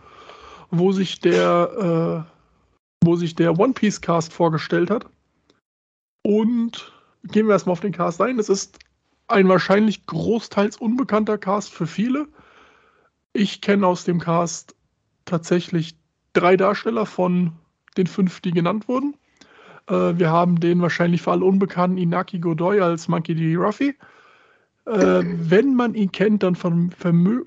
[0.69, 2.40] wo sich der, äh,
[3.03, 5.05] wo sich der One Piece Cast vorgestellt hat.
[6.23, 8.39] Und gehen wir erstmal auf den Cast ein.
[8.39, 8.79] Es ist
[9.27, 12.27] ein wahrscheinlich großteils unbekannter Cast für viele.
[13.33, 14.75] Ich kenne aus dem Cast
[15.25, 15.95] tatsächlich
[16.33, 17.53] drei Darsteller von
[17.97, 19.15] den fünf, die genannt wurden.
[19.87, 23.55] Äh, wir haben den wahrscheinlich für alle unbekannten Inaki Godoy als Monkey D.
[23.55, 23.95] Ruffy.
[24.85, 27.43] Äh, wenn man ihn kennt, dann von Vermö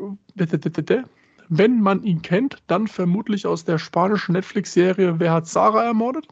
[1.49, 6.27] wenn man ihn kennt, dann vermutlich aus der spanischen Netflix-Serie Wer hat Sarah ermordet?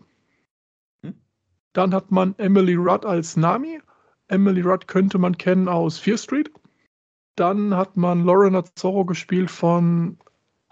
[1.02, 1.14] Hm?
[1.72, 3.80] Dann hat man Emily Rudd als Nami
[4.32, 6.50] Emily Rudd könnte man kennen aus Fear Street.
[7.36, 10.18] Dann hat man Lauren Azzorro gespielt von,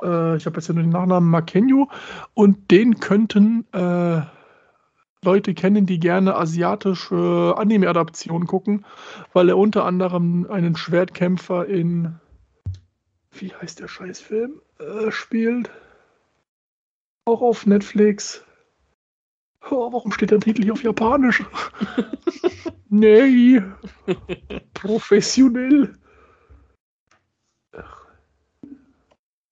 [0.03, 1.87] äh, ich habe jetzt ja nur den Nachnamen, Makenyu.
[2.33, 4.23] Und den könnten äh,
[5.23, 8.87] Leute kennen, die gerne asiatische Anime-Adaptionen gucken,
[9.35, 12.19] weil er unter anderem einen Schwertkämpfer in,
[13.33, 15.71] wie heißt der Scheißfilm, äh, spielt.
[17.25, 18.45] Auch auf Netflix.
[19.71, 21.45] Oh, warum steht der Titel hier auf Japanisch?
[22.89, 23.63] nee.
[24.75, 25.95] Professionell.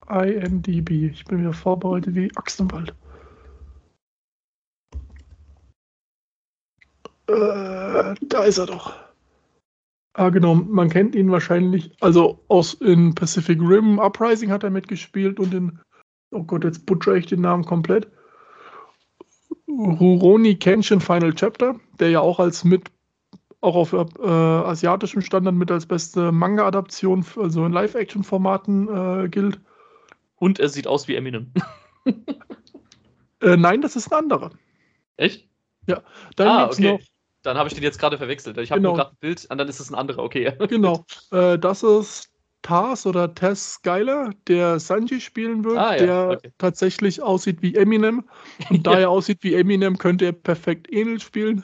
[0.09, 1.11] IMDB.
[1.11, 2.95] Ich bin wieder vorbereitet wie Axt im Wald.
[7.27, 9.08] Äh, da ist er doch.
[10.13, 10.55] Ah, genau.
[10.55, 11.91] Man kennt ihn wahrscheinlich.
[12.01, 15.79] Also aus in Pacific Rim Uprising hat er mitgespielt und in.
[16.31, 18.07] Oh Gott, jetzt butcher ich den Namen komplett.
[19.67, 22.91] Rurouni Kenshin Final Chapter, der ja auch als mit
[23.61, 28.87] auch auf äh, asiatischem Standard mit als beste Manga-Adaption, also in Live-Action-Formaten
[29.25, 29.59] äh, gilt.
[30.35, 31.51] Und er sieht aus wie Eminem.
[33.41, 34.51] äh, nein, das ist ein anderer.
[35.17, 35.49] Echt?
[35.87, 36.01] Ja.
[36.37, 36.93] Dann ah, okay.
[36.93, 36.99] Noch,
[37.41, 38.57] dann habe ich den jetzt gerade verwechselt.
[38.57, 38.95] Ich habe genau.
[38.95, 40.53] gerade ein Bild und dann ist es ein anderer, okay.
[40.69, 41.05] genau.
[41.31, 42.29] Äh, das ist
[42.61, 46.05] Tars oder Tess Skyler, der Sanji spielen wird, ah, ja.
[46.05, 46.51] der okay.
[46.57, 48.25] tatsächlich aussieht wie Eminem.
[48.69, 51.63] Und da er aussieht wie Eminem, könnte er perfekt Enel spielen.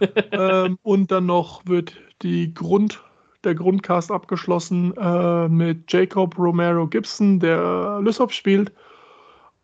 [0.32, 3.02] ähm, und dann noch wird die Grund,
[3.42, 8.70] der Grundcast abgeschlossen äh, mit Jacob Romero Gibson, der Lysop spielt.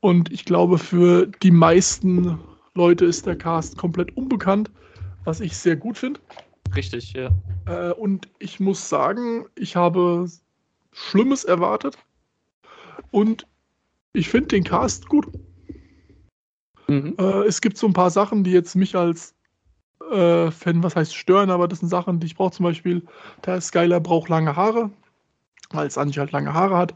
[0.00, 2.38] Und ich glaube, für die meisten
[2.74, 4.70] Leute ist der Cast komplett unbekannt,
[5.24, 6.20] was ich sehr gut finde.
[6.74, 7.30] Richtig, ja.
[7.66, 10.26] Äh, und ich muss sagen, ich habe
[10.92, 11.98] Schlimmes erwartet.
[13.10, 13.46] Und
[14.12, 15.26] ich finde den Cast gut.
[16.88, 17.14] Mhm.
[17.18, 19.34] Äh, es gibt so ein paar Sachen, die jetzt mich als
[20.10, 22.52] äh, Fan, was heißt stören, aber das sind Sachen, die ich brauche.
[22.52, 23.02] Zum Beispiel,
[23.44, 24.90] der Skyler braucht lange Haare,
[25.70, 26.94] weil Sanji halt lange Haare hat.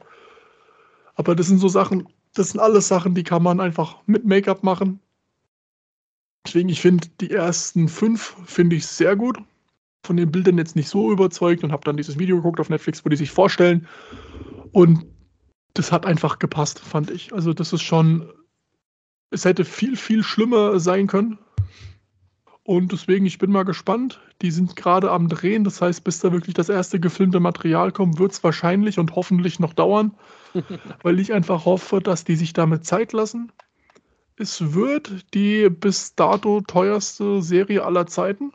[1.15, 4.63] Aber das sind so Sachen, das sind alles Sachen, die kann man einfach mit Make-up
[4.63, 5.01] machen.
[6.49, 9.37] Deswegen, ich finde die ersten fünf finde ich sehr gut
[10.03, 13.05] von den Bildern jetzt nicht so überzeugt und habe dann dieses Video geguckt auf Netflix,
[13.05, 13.87] wo die sich vorstellen.
[14.73, 15.05] Und
[15.75, 17.35] das hat einfach gepasst, fand ich.
[17.35, 18.33] Also das ist schon,
[19.31, 21.39] es hätte viel, viel schlimmer sein können.
[22.63, 24.19] Und deswegen, ich bin mal gespannt.
[24.41, 25.65] Die sind gerade am Drehen.
[25.65, 29.61] Das heißt, bis da wirklich das erste gefilmte Material kommt, wird es wahrscheinlich und hoffentlich
[29.61, 30.17] noch dauern.
[31.03, 33.53] weil ich einfach hoffe, dass die sich damit Zeit lassen.
[34.39, 38.53] Es wird die bis dato teuerste Serie aller Zeiten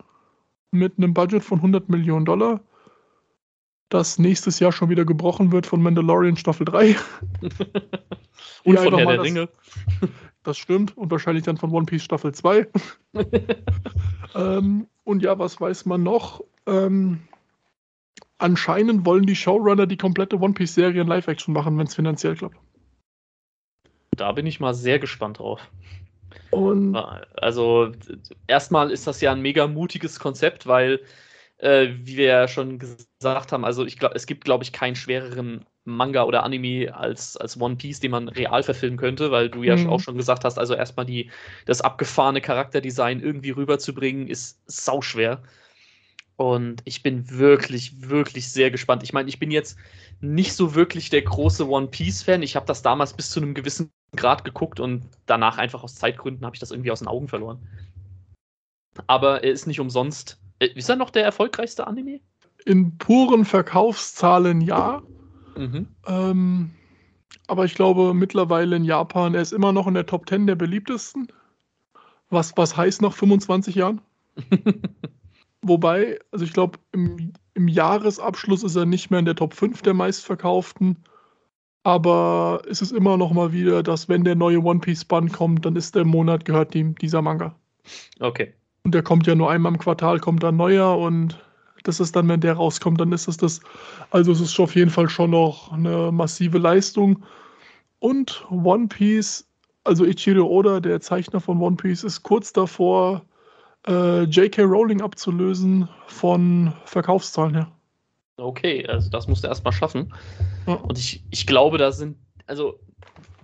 [0.72, 2.62] mit einem Budget von 100 Millionen Dollar,
[3.90, 6.96] das nächstes Jahr schon wieder gebrochen wird von Mandalorian Staffel 3.
[8.64, 9.50] und von Herr der das, Ringe.
[10.44, 10.98] Das stimmt.
[10.98, 12.68] Und wahrscheinlich dann von One Piece Staffel 2.
[14.36, 16.44] ähm, und ja, was weiß man noch?
[16.66, 17.22] Ähm,
[18.40, 22.58] anscheinend wollen die Showrunner die komplette One Piece-Serie in Live-Action machen, wenn es finanziell klappt.
[24.16, 25.62] Da bin ich mal sehr gespannt drauf.
[26.50, 27.92] Und also
[28.48, 31.00] erstmal ist das ja ein mega mutiges Konzept, weil
[31.58, 34.96] äh, wie wir ja schon gesagt haben, also ich glaube, es gibt, glaube ich, keinen
[34.96, 39.64] schwereren Manga oder Anime als, als One Piece, den man real verfilmen könnte, weil du
[39.64, 39.90] ja mhm.
[39.90, 41.30] auch schon gesagt hast, also erstmal die,
[41.66, 45.42] das abgefahrene Charakterdesign irgendwie rüberzubringen, ist sauschwer.
[46.36, 49.04] Und ich bin wirklich, wirklich sehr gespannt.
[49.04, 49.78] Ich meine, ich bin jetzt
[50.20, 52.42] nicht so wirklich der große One Piece-Fan.
[52.42, 56.46] Ich habe das damals bis zu einem gewissen Grad geguckt und danach einfach aus Zeitgründen
[56.46, 57.60] habe ich das irgendwie aus den Augen verloren.
[59.08, 60.40] Aber er ist nicht umsonst.
[60.60, 62.20] Äh, ist er noch der erfolgreichste Anime?
[62.66, 65.02] In puren Verkaufszahlen ja.
[65.56, 65.88] Mhm.
[66.08, 66.72] Ähm,
[67.48, 70.56] aber ich glaube mittlerweile in Japan, er ist immer noch in der Top 10 der
[70.56, 71.28] beliebtesten.
[72.30, 74.02] Was, was heißt nach 25 Jahren?
[75.62, 79.82] Wobei, also ich glaube, im, im Jahresabschluss ist er nicht mehr in der Top 5
[79.82, 80.98] der meistverkauften.
[81.84, 85.66] Aber es ist immer noch mal wieder, dass wenn der neue One Piece Band kommt,
[85.66, 87.56] dann ist der Monat gehört dem, dieser Manga.
[88.20, 88.54] Okay.
[88.84, 91.38] Und der kommt ja nur einmal im Quartal, kommt dann neuer und
[91.84, 93.60] das ist dann, wenn der rauskommt, dann ist es das.
[94.12, 97.24] Also es ist auf jeden Fall schon noch eine massive Leistung.
[98.00, 99.46] Und One Piece,
[99.84, 103.26] also Ichiro Oda, der Zeichner von One Piece, ist kurz davor,
[103.88, 104.64] äh, J.K.
[104.64, 107.72] Rowling abzulösen von Verkaufszahlen her.
[108.38, 110.14] Okay, also das musst du erstmal schaffen.
[110.66, 112.18] Und ich, ich glaube, da sind,
[112.48, 112.80] also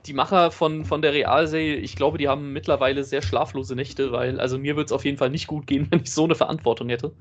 [0.05, 4.39] die Macher von, von der Realserie, ich glaube, die haben mittlerweile sehr schlaflose Nächte, weil,
[4.39, 6.89] also mir würde es auf jeden Fall nicht gut gehen, wenn ich so eine Verantwortung
[6.89, 7.13] hätte.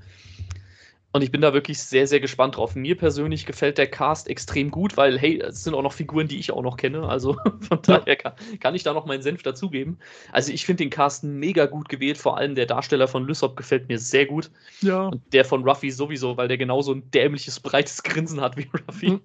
[1.18, 2.76] Und ich bin da wirklich sehr, sehr gespannt drauf.
[2.76, 6.38] Mir persönlich gefällt der Cast extrem gut, weil, hey, es sind auch noch Figuren, die
[6.38, 7.08] ich auch noch kenne.
[7.08, 9.98] Also von daher kann, kann ich da noch meinen Senf dazugeben.
[10.30, 12.18] Also ich finde den Cast mega gut gewählt.
[12.18, 14.52] Vor allem der Darsteller von Lysop gefällt mir sehr gut.
[14.80, 15.08] Ja.
[15.08, 19.10] Und der von Ruffy sowieso, weil der genauso ein dämliches, breites Grinsen hat wie Ruffy.
[19.10, 19.20] Mhm.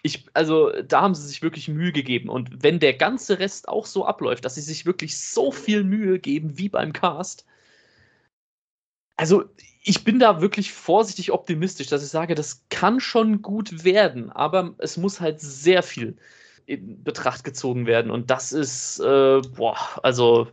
[0.00, 2.30] Ich, also da haben sie sich wirklich Mühe gegeben.
[2.30, 6.18] Und wenn der ganze Rest auch so abläuft, dass sie sich wirklich so viel Mühe
[6.18, 7.44] geben wie beim Cast,
[9.16, 9.44] also
[9.82, 14.74] ich bin da wirklich vorsichtig optimistisch, dass ich sage, das kann schon gut werden, aber
[14.78, 16.16] es muss halt sehr viel
[16.66, 18.10] in Betracht gezogen werden.
[18.10, 20.48] Und das ist, äh, boah, also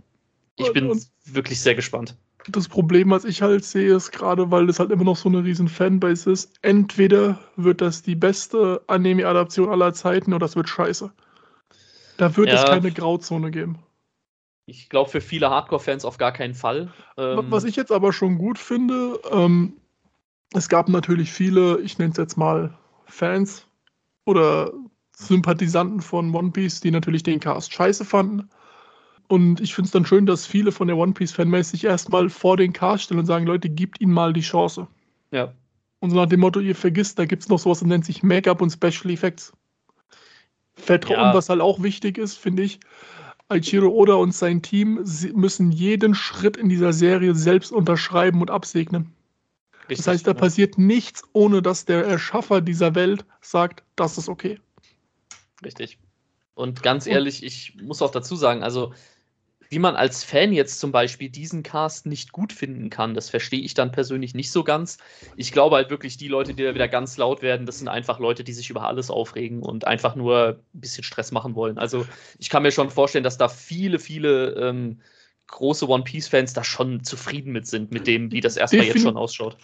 [0.57, 2.17] ich bin und wirklich sehr gespannt.
[2.49, 5.43] Das Problem, was ich halt sehe, ist gerade, weil das halt immer noch so eine
[5.43, 11.11] riesen Fanbase ist, entweder wird das die beste Anime-Adaption aller Zeiten oder das wird scheiße.
[12.17, 12.55] Da wird ja.
[12.55, 13.79] es keine Grauzone geben.
[14.71, 16.93] Ich glaube, für viele Hardcore-Fans auf gar keinen Fall.
[17.17, 19.73] Ähm Was ich jetzt aber schon gut finde, ähm,
[20.53, 22.73] es gab natürlich viele, ich nenne es jetzt mal
[23.05, 23.67] Fans
[24.23, 24.71] oder
[25.13, 28.49] Sympathisanten von One Piece, die natürlich den Cast scheiße fanden.
[29.27, 32.55] Und ich finde es dann schön, dass viele von der One Piece-Fanbase sich erstmal vor
[32.55, 34.87] den Cast stellen und sagen: Leute, gebt ihnen mal die Chance.
[35.31, 35.53] Ja.
[35.99, 38.23] Und so nach dem Motto, ihr vergisst, da gibt es noch sowas, das nennt sich
[38.23, 39.51] Make-up und Special Effects.
[40.75, 41.33] Vertrauen, ja.
[41.33, 42.79] was halt auch wichtig ist, finde ich.
[43.51, 49.13] Aichiro Oda und sein Team müssen jeden Schritt in dieser Serie selbst unterschreiben und absegnen.
[49.81, 50.37] Richtig, das heißt, da ja.
[50.37, 54.59] passiert nichts, ohne dass der Erschaffer dieser Welt sagt, das ist okay.
[55.63, 55.99] Richtig.
[56.53, 58.93] Und ganz ehrlich, ich muss auch dazu sagen, also
[59.71, 63.61] wie man als Fan jetzt zum Beispiel diesen Cast nicht gut finden kann, das verstehe
[63.61, 64.97] ich dann persönlich nicht so ganz.
[65.37, 68.19] Ich glaube halt wirklich, die Leute, die da wieder ganz laut werden, das sind einfach
[68.19, 71.77] Leute, die sich über alles aufregen und einfach nur ein bisschen Stress machen wollen.
[71.77, 72.05] Also
[72.37, 74.99] ich kann mir schon vorstellen, dass da viele, viele ähm,
[75.51, 79.17] große One Piece-Fans da schon zufrieden mit sind, mit dem, wie das erstmal jetzt schon
[79.17, 79.57] ausschaut.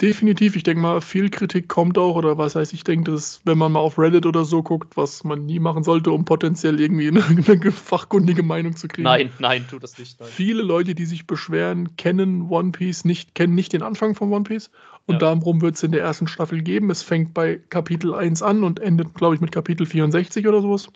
[0.00, 3.56] Definitiv, ich denke mal, viel Kritik kommt auch, oder was heißt, ich denke, dass, wenn
[3.58, 7.06] man mal auf Reddit oder so guckt, was man nie machen sollte, um potenziell irgendwie
[7.06, 9.04] eine, eine fachkundige Meinung zu kriegen.
[9.04, 10.18] Nein, nein, tu das nicht.
[10.18, 10.28] Nein.
[10.32, 14.44] Viele Leute, die sich beschweren, kennen One Piece nicht, kennen nicht den Anfang von One
[14.44, 14.70] Piece.
[15.06, 15.18] Und ja.
[15.18, 16.90] darum wird es in der ersten Staffel geben.
[16.90, 20.88] Es fängt bei Kapitel 1 an und endet, glaube ich, mit Kapitel 64 oder sowas.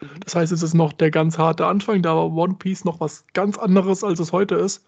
[0.00, 0.20] Mhm.
[0.24, 2.02] Das heißt, es ist noch der ganz harte Anfang.
[2.02, 4.84] Da war One Piece noch was ganz anderes, als es heute ist.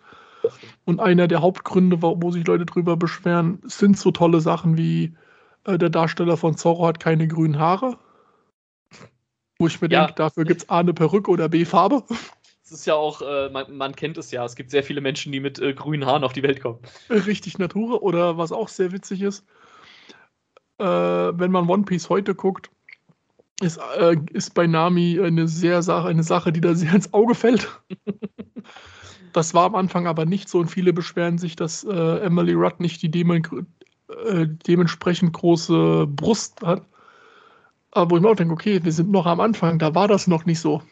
[0.84, 5.14] Und einer der Hauptgründe, wo sich Leute drüber beschweren, sind so tolle Sachen wie
[5.64, 7.98] äh, der Darsteller von Zorro hat keine grünen Haare.
[9.58, 10.06] Wo ich mir ja.
[10.06, 12.02] denke, dafür gibt es A eine Perücke oder B Farbe.
[12.62, 15.32] Es ist ja auch, äh, man, man, kennt es ja, es gibt sehr viele Menschen,
[15.32, 16.78] die mit äh, grünen Haaren auf die Welt kommen.
[17.10, 18.04] Richtig Natur.
[18.04, 19.44] Oder was auch sehr witzig ist,
[20.78, 22.70] äh, wenn man One Piece heute guckt,
[23.60, 27.34] ist, äh, ist bei Nami eine sehr Sache, eine Sache, die da sehr ins Auge
[27.34, 27.68] fällt.
[29.32, 32.80] Das war am Anfang aber nicht so und viele beschweren sich, dass äh, Emily Rudd
[32.80, 33.42] nicht die dem äh,
[34.66, 36.84] dementsprechend große Brust hat.
[37.92, 40.26] Aber wo ich mir auch denke, okay, wir sind noch am Anfang, da war das
[40.26, 40.82] noch nicht so.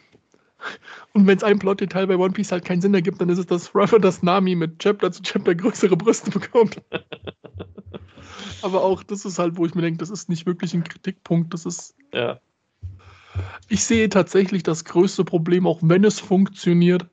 [1.13, 3.45] Und wenn es ein Plotdetail bei One Piece halt keinen Sinn ergibt, dann ist es,
[3.45, 6.81] dass Ruffy das Nami mit Chapter zu Chapter größere Brüste bekommt.
[8.61, 11.53] aber auch das ist halt, wo ich mir denke, das ist nicht wirklich ein Kritikpunkt.
[11.53, 11.95] Das ist.
[12.13, 12.39] Ja.
[13.67, 17.05] Ich sehe tatsächlich das größte Problem, auch wenn es funktioniert,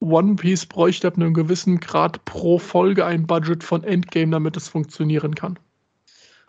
[0.00, 4.68] One Piece bräuchte ab einem gewissen Grad pro Folge ein Budget von Endgame, damit es
[4.68, 5.58] funktionieren kann.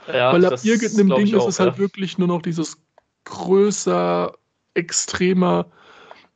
[0.08, 1.80] Ja, Weil ab irgendeinem Ding ist es halt ja.
[1.80, 2.78] wirklich nur noch dieses
[3.26, 4.34] größer,
[4.74, 5.72] extremer.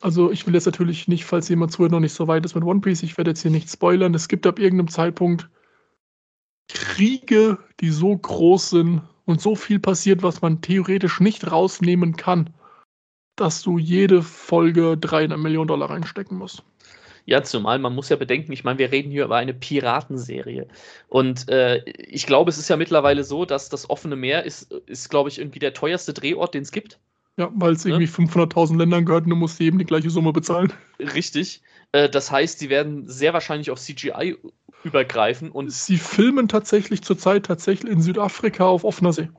[0.02, 2.64] Also ich will jetzt natürlich nicht, falls jemand zuhört, noch nicht so weit ist mit
[2.64, 4.14] One Piece, ich werde jetzt hier nicht spoilern.
[4.14, 5.50] Es gibt ab irgendeinem Zeitpunkt
[6.68, 12.50] Kriege, die so groß sind und so viel passiert, was man theoretisch nicht rausnehmen kann,
[13.42, 16.64] dass du jede Folge 300 Millionen Dollar reinstecken musst.
[17.26, 20.68] Ja, zumal man muss ja bedenken, ich meine, wir reden hier über eine Piratenserie.
[21.08, 25.10] Und äh, ich glaube, es ist ja mittlerweile so, dass das offene Meer ist, ist
[25.10, 27.00] glaube ich, irgendwie der teuerste Drehort, den es gibt.
[27.38, 27.92] Ja, weil es ne?
[27.92, 30.74] irgendwie 500.000 Ländern gehört und du musst jedem die gleiche Summe bezahlen.
[31.00, 31.62] Richtig.
[31.92, 34.38] Äh, das heißt, sie werden sehr wahrscheinlich auf CGI
[34.84, 35.72] übergreifen und.
[35.72, 39.30] Sie filmen tatsächlich zurzeit tatsächlich in Südafrika auf offener See.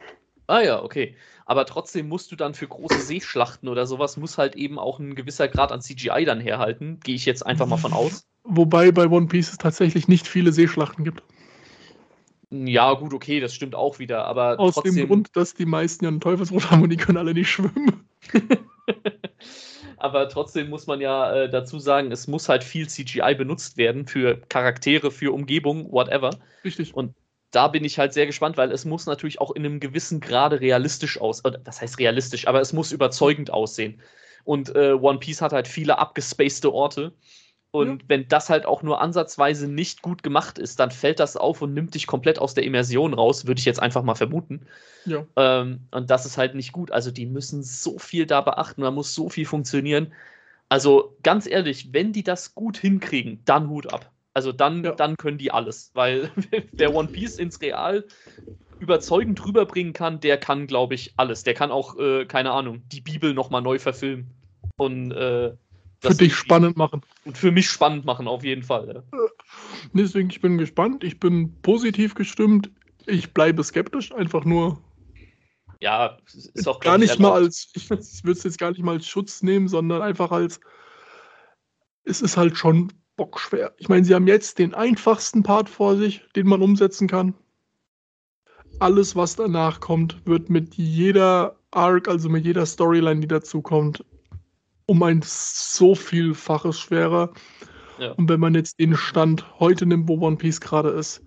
[0.46, 1.16] Ah ja, okay.
[1.46, 5.14] Aber trotzdem musst du dann für große Seeschlachten oder sowas, muss halt eben auch ein
[5.14, 7.00] gewisser Grad an CGI dann herhalten.
[7.02, 8.26] Gehe ich jetzt einfach mal von aus.
[8.44, 11.22] Wobei bei One Piece es tatsächlich nicht viele Seeschlachten gibt.
[12.50, 14.94] Ja, gut, okay, das stimmt auch wieder, aber Aus trotzdem...
[14.96, 18.06] dem Grund, dass die meisten ja ein Teufelsrot haben und die können alle nicht schwimmen.
[19.96, 24.06] aber trotzdem muss man ja äh, dazu sagen, es muss halt viel CGI benutzt werden
[24.06, 26.30] für Charaktere, für Umgebung, whatever.
[26.62, 26.94] Richtig.
[26.94, 27.14] Und
[27.52, 30.60] da bin ich halt sehr gespannt, weil es muss natürlich auch in einem gewissen Grade
[30.60, 31.58] realistisch aussehen.
[31.64, 34.00] Das heißt realistisch, aber es muss überzeugend aussehen.
[34.44, 37.12] Und äh, One Piece hat halt viele abgespacede Orte.
[37.70, 38.08] Und ja.
[38.08, 41.72] wenn das halt auch nur ansatzweise nicht gut gemacht ist, dann fällt das auf und
[41.72, 44.66] nimmt dich komplett aus der Immersion raus, würde ich jetzt einfach mal vermuten.
[45.06, 45.26] Ja.
[45.36, 46.90] Ähm, und das ist halt nicht gut.
[46.90, 50.12] Also die müssen so viel da beachten, da muss so viel funktionieren.
[50.68, 54.11] Also ganz ehrlich, wenn die das gut hinkriegen, dann Hut ab.
[54.34, 54.92] Also dann, ja.
[54.92, 56.30] dann können die alles, weil
[56.72, 58.04] wer One Piece ins Real
[58.78, 61.44] überzeugend rüberbringen kann, der kann, glaube ich, alles.
[61.44, 64.30] Der kann auch, äh, keine Ahnung, die Bibel nochmal neu verfilmen.
[64.76, 65.52] Und äh,
[66.00, 67.02] für dich spannend machen.
[67.24, 69.04] Und für mich spannend machen, auf jeden Fall.
[69.12, 69.18] Ja.
[69.92, 71.04] Deswegen, ich bin gespannt.
[71.04, 72.70] Ich bin positiv gestimmt.
[73.06, 74.82] Ich bleibe skeptisch, einfach nur.
[75.80, 77.70] Ja, ist auch gar nicht mal als.
[77.74, 80.58] Ich würde es jetzt gar nicht mal als Schutz nehmen, sondern einfach als.
[82.04, 83.74] Es ist halt schon bockschwer.
[83.78, 87.34] Ich meine, sie haben jetzt den einfachsten Part vor sich, den man umsetzen kann.
[88.80, 94.04] Alles, was danach kommt, wird mit jeder Arc, also mit jeder Storyline, die dazu kommt,
[94.86, 97.32] um ein so vielfaches schwerer.
[97.98, 98.12] Ja.
[98.12, 101.22] Und wenn man jetzt den Stand heute nimmt, wo One Piece gerade ist,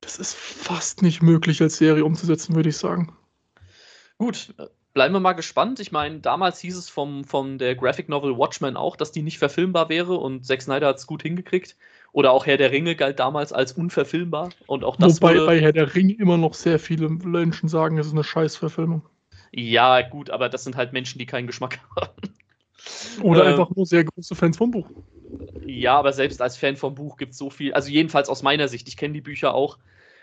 [0.00, 3.16] das ist fast nicht möglich als Serie umzusetzen, würde ich sagen.
[4.16, 4.54] Gut,
[4.98, 5.78] bleiben wir mal gespannt.
[5.78, 9.38] Ich meine, damals hieß es vom, von der Graphic Novel Watchmen auch, dass die nicht
[9.38, 11.76] verfilmbar wäre und Zack Snyder hat es gut hingekriegt.
[12.10, 14.48] Oder auch Herr der Ringe galt damals als unverfilmbar.
[14.66, 18.08] Und auch das Wobei bei Herr der Ringe immer noch sehr viele Menschen sagen, es
[18.08, 19.02] ist eine Scheißverfilmung.
[19.52, 22.34] Ja, gut, aber das sind halt Menschen, die keinen Geschmack haben.
[23.22, 24.90] Oder ähm, einfach nur sehr große Fans vom Buch.
[25.64, 27.72] Ja, aber selbst als Fan vom Buch gibt es so viel.
[27.72, 28.88] Also jedenfalls aus meiner Sicht.
[28.88, 29.78] Ich kenne die Bücher auch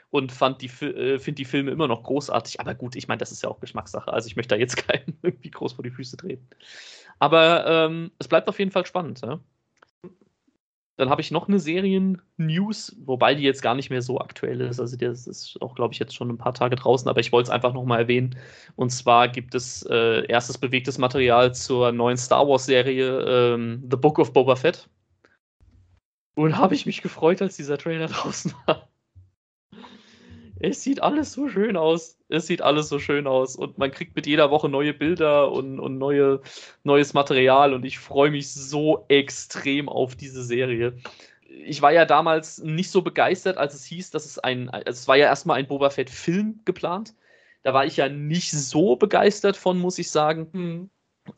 [0.10, 2.60] und äh, finde die Filme immer noch großartig.
[2.60, 4.12] Aber gut, ich meine, das ist ja auch Geschmackssache.
[4.12, 6.48] Also ich möchte da jetzt keinen irgendwie groß vor die Füße treten.
[7.20, 9.22] Aber ähm, es bleibt auf jeden Fall spannend.
[9.22, 9.40] Ja?
[10.98, 14.80] Dann habe ich noch eine Serien-News, wobei die jetzt gar nicht mehr so aktuell ist.
[14.80, 17.48] Also das ist auch, glaube ich, jetzt schon ein paar Tage draußen, aber ich wollte
[17.48, 18.38] es einfach nochmal erwähnen.
[18.78, 24.20] Und zwar gibt es äh, erstes bewegtes Material zur neuen Star Wars-Serie ähm, The Book
[24.20, 24.88] of Boba Fett.
[26.36, 28.88] Und habe ich mich gefreut, als dieser Trailer draußen war.
[30.60, 32.18] Es sieht alles so schön aus.
[32.30, 33.56] Es sieht alles so schön aus.
[33.56, 36.42] Und man kriegt mit jeder Woche neue Bilder und, und neue,
[36.84, 37.74] neues Material.
[37.74, 40.98] Und ich freue mich so extrem auf diese Serie.
[41.66, 44.70] Ich war ja damals nicht so begeistert, als es hieß, dass es ein.
[44.70, 47.14] Also es war ja erstmal ein Boba Fett-Film geplant.
[47.64, 50.48] Da war ich ja nicht so begeistert von, muss ich sagen.
[50.54, 50.90] Mhm.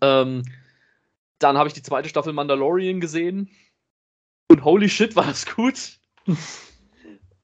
[0.02, 0.44] Ähm,
[1.40, 3.50] dann habe ich die zweite Staffel Mandalorian gesehen.
[4.50, 6.00] Und holy shit, war das gut.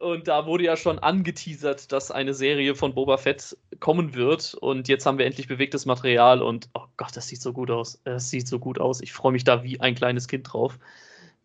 [0.04, 4.54] Und da wurde ja schon angeteasert, dass eine Serie von Boba Fett kommen wird.
[4.54, 6.41] Und jetzt haben wir endlich bewegtes Material.
[6.41, 8.01] Und oh Gott, das sieht so gut aus.
[8.04, 8.99] Es sieht so gut aus.
[8.99, 10.78] Ich freue mich da wie ein kleines Kind drauf.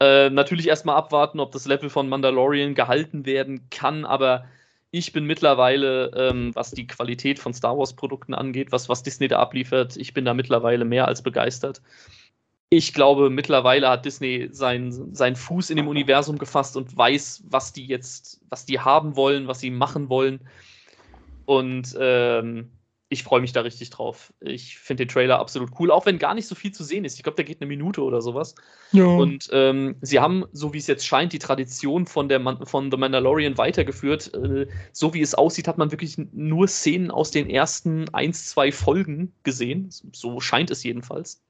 [0.00, 4.04] Äh, natürlich erstmal abwarten, ob das Level von Mandalorian gehalten werden kann.
[4.04, 4.44] Aber
[4.90, 9.38] ich bin mittlerweile, ähm, was die Qualität von Star Wars-Produkten angeht, was, was Disney da
[9.38, 11.80] abliefert, ich bin da mittlerweile mehr als begeistert
[12.70, 17.72] ich glaube, mittlerweile hat Disney seinen, seinen Fuß in dem Universum gefasst und weiß, was
[17.72, 20.40] die jetzt, was die haben wollen, was sie machen wollen.
[21.46, 22.70] Und ähm,
[23.08, 24.34] ich freue mich da richtig drauf.
[24.40, 27.16] Ich finde den Trailer absolut cool, auch wenn gar nicht so viel zu sehen ist.
[27.16, 28.54] Ich glaube, der geht eine Minute oder sowas.
[28.92, 29.06] Ja.
[29.06, 32.90] Und ähm, sie haben, so wie es jetzt scheint, die Tradition von, der Man von
[32.90, 34.34] The Mandalorian weitergeführt.
[34.34, 38.72] Äh, so wie es aussieht, hat man wirklich nur Szenen aus den ersten ein, zwei
[38.72, 39.88] Folgen gesehen.
[40.12, 41.40] So scheint es jedenfalls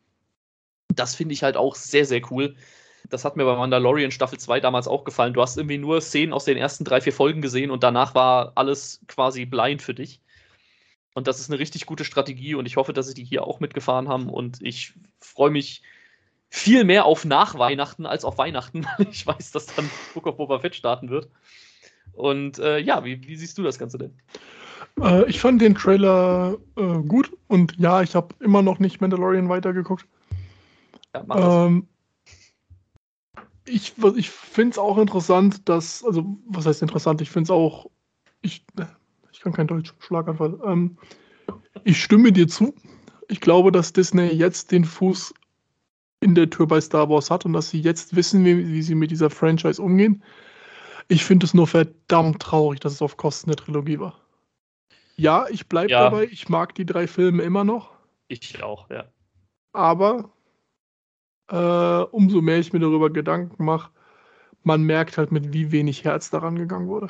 [0.99, 2.57] das finde ich halt auch sehr, sehr cool.
[3.11, 5.33] das hat mir bei Mandalorian Staffel 2 damals auch gefallen.
[5.33, 8.53] Du hast irgendwie nur Szenen aus den ersten drei, vier Folgen gesehen und danach war
[8.57, 10.21] alles quasi blind für dich.
[11.15, 13.61] Und das ist eine richtig gute Strategie und ich hoffe, dass sie die hier auch
[13.61, 15.83] mitgefahren haben und ich freue mich
[16.51, 18.87] viel mehr auf nach Weihnachten als auf Weihnachten.
[19.11, 21.29] ich weiß, dass dann Book of Boba Fett starten wird.
[22.13, 24.19] Und äh, ja, wie, wie, siehst du das Ganze denn?
[25.01, 29.49] Äh, ich fand den Trailer äh, gut und ja, ich habe immer noch nicht Mandalorian
[29.49, 30.07] weitergeguckt.
[31.15, 31.89] Ja, ähm,
[33.65, 37.91] ich ich finde es auch interessant, dass, also was heißt interessant, ich finde es auch,
[38.41, 38.65] ich,
[39.33, 40.59] ich kann kein Deutsch, Schlaganfall.
[40.65, 40.99] Ähm,
[41.85, 42.75] ich stimme dir zu.
[43.29, 45.35] Ich glaube, dass Disney jetzt den Fuß
[46.21, 48.95] in der Tür bei Star Wars hat und dass sie jetzt wissen, wie, wie sie
[48.95, 50.23] mit dieser Franchise umgehen.
[51.09, 54.19] Ich finde es nur verdammt traurig, dass es auf Kosten der Trilogie war.
[55.17, 56.05] Ja, ich bleibe ja.
[56.05, 56.25] dabei.
[56.31, 57.91] Ich mag die drei Filme immer noch.
[58.29, 59.05] Ich auch, ja.
[59.73, 60.31] Aber
[61.49, 63.91] äh, umso mehr ich mir darüber Gedanken mache,
[64.63, 67.09] man merkt halt, mit wie wenig Herz daran gegangen wurde.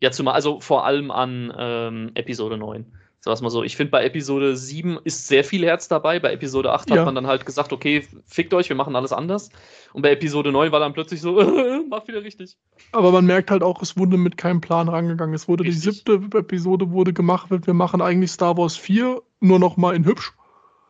[0.00, 2.84] Ja, zumal, also vor allem an ähm, Episode 9.
[3.24, 3.62] So was mal so.
[3.62, 6.18] Ich finde, bei Episode 7 ist sehr viel Herz dabei.
[6.18, 6.96] Bei Episode 8 ja.
[6.96, 9.50] hat man dann halt gesagt, okay, fickt euch, wir machen alles anders.
[9.92, 11.40] Und bei Episode 9 war dann plötzlich so,
[11.88, 12.56] mach wieder richtig.
[12.90, 15.36] Aber man merkt halt auch, es wurde mit keinem Plan rangegangen.
[15.36, 15.84] Es wurde richtig.
[15.84, 20.04] die siebte Episode wurde gemacht, wir machen eigentlich Star Wars 4 nur noch mal in
[20.04, 20.32] hübsch.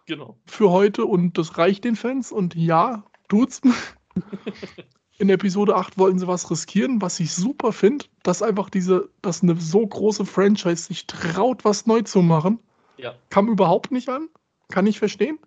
[0.07, 0.39] Genau.
[0.47, 3.61] Für heute und das reicht den Fans und ja, tut's.
[5.19, 9.43] in Episode 8 wollten sie was riskieren, was ich super finde, dass einfach diese, dass
[9.43, 12.59] eine so große Franchise sich traut, was neu zu machen.
[12.97, 13.15] Ja.
[13.31, 14.29] Kam überhaupt nicht an.
[14.69, 15.39] Kann ich verstehen.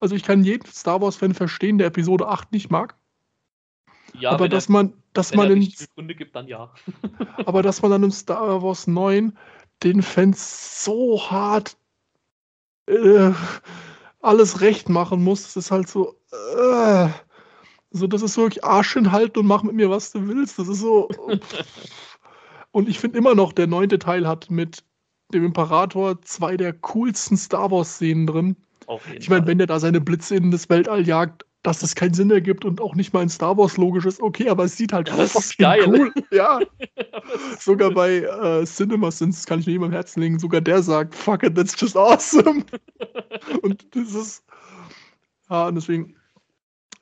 [0.00, 2.96] Also ich kann jeden Star Wars-Fan verstehen, der Episode 8 nicht mag.
[4.18, 6.72] Ja, aber dass er, man, dass man in, Gründe gibt, dann ja.
[7.44, 9.36] aber dass man dann im Star Wars 9
[9.82, 11.76] den Fans so hart
[12.86, 13.32] äh,
[14.20, 16.14] alles recht machen muss, das ist halt so.
[16.56, 17.08] Äh,
[17.90, 20.58] so, das ist wirklich Arsch hinhalten und mach mit mir, was du willst.
[20.58, 21.08] Das ist so.
[22.72, 24.82] und ich finde immer noch, der neunte Teil hat mit
[25.32, 28.56] dem Imperator zwei der coolsten Star Wars-Szenen drin.
[29.16, 32.30] ich meine, wenn der da seine Blitze in das Weltall jagt, dass das keinen Sinn
[32.30, 35.08] ergibt und auch nicht mal in Star Wars logisch ist, okay, aber es sieht halt
[35.10, 35.82] ja, das ist geil.
[35.86, 36.12] cool.
[36.30, 36.60] Ja.
[37.58, 41.14] sogar bei äh, Cinema Sins kann ich mir immer am Herzen legen, sogar der sagt,
[41.14, 42.64] fuck it, that's just awesome.
[43.62, 44.44] und das ist.
[45.50, 46.14] Ja, und deswegen,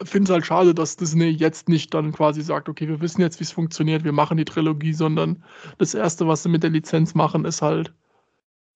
[0.05, 3.41] finde es halt schade, dass Disney jetzt nicht dann quasi sagt, okay, wir wissen jetzt,
[3.41, 5.43] wie es funktioniert, wir machen die Trilogie, sondern
[5.79, 7.93] das Erste, was sie mit der Lizenz machen, ist halt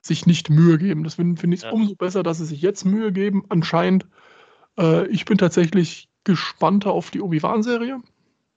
[0.03, 1.05] sich nicht Mühe geben.
[1.05, 1.71] Das finde find ich ja.
[1.71, 3.45] umso besser, dass sie sich jetzt Mühe geben.
[3.49, 4.07] Anscheinend,
[4.79, 8.01] äh, ich bin tatsächlich gespannter auf die Obi-Wan-Serie.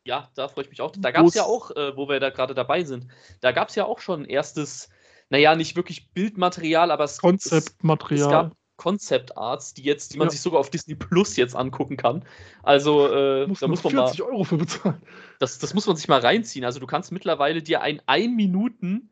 [0.05, 0.91] Ja, da freue ich mich auch.
[0.97, 3.07] Da gab es ja auch, äh, wo wir da gerade dabei sind,
[3.41, 4.89] da gab es ja auch schon erstes,
[5.29, 8.19] naja, nicht wirklich Bildmaterial, aber es, Konzeptmaterial.
[8.19, 10.31] Es, es gab Concept Arts, die jetzt, die man ja.
[10.31, 12.25] sich sogar auf Disney Plus jetzt angucken kann.
[12.63, 15.01] Also äh, muss da muss man 40 mal, Euro für bezahlen.
[15.37, 16.65] Das, das muss man sich mal reinziehen.
[16.65, 19.09] Also du kannst mittlerweile dir ein ein Minuten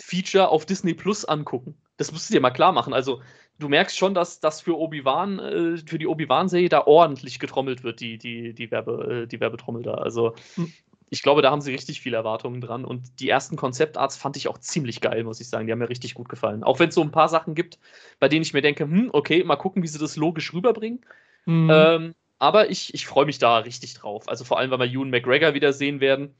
[0.00, 1.76] Feature auf Disney Plus angucken.
[1.96, 2.94] Das musst du dir mal klar machen.
[2.94, 3.20] Also
[3.58, 8.00] du merkst schon, dass das für Obi-Wan, äh, für die Obi-Wan-Serie da ordentlich getrommelt wird,
[8.00, 9.94] die, die, die, Werbe, äh, die Werbetrommel da.
[9.94, 10.72] Also hm
[11.12, 12.86] ich glaube, da haben sie richtig viele Erwartungen dran.
[12.86, 15.66] Und die ersten Konzeptarts fand ich auch ziemlich geil, muss ich sagen.
[15.66, 16.64] Die haben mir richtig gut gefallen.
[16.64, 17.78] Auch wenn es so ein paar Sachen gibt,
[18.18, 21.04] bei denen ich mir denke, hm, okay, mal gucken, wie sie das logisch rüberbringen.
[21.44, 21.68] Mhm.
[21.70, 24.26] Ähm, aber ich, ich freue mich da richtig drauf.
[24.26, 26.34] Also vor allem, weil wir Ewan McGregor wieder sehen werden.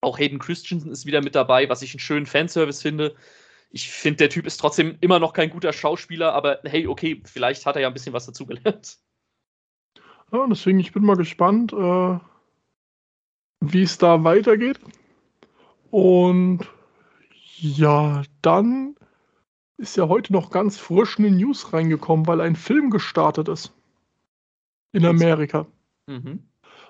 [0.00, 3.14] Auch Hayden Christensen ist wieder mit dabei, was ich einen schönen Fanservice finde.
[3.72, 7.66] Ich finde, der Typ ist trotzdem immer noch kein guter Schauspieler, aber hey, okay, vielleicht
[7.66, 8.98] hat er ja ein bisschen was dazugelernt.
[10.30, 11.72] Ja, deswegen, ich bin mal gespannt.
[11.72, 12.18] Äh
[13.62, 14.80] wie es da weitergeht.
[15.90, 16.60] Und
[17.56, 18.96] ja, dann
[19.76, 23.72] ist ja heute noch ganz frisch eine News reingekommen, weil ein Film gestartet ist.
[24.92, 25.66] In Amerika.
[26.06, 26.40] Mhm.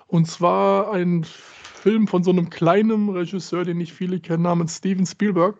[0.07, 5.05] Und zwar ein Film von so einem kleinen Regisseur, den nicht viele kennen, namens Steven
[5.05, 5.59] Spielberg.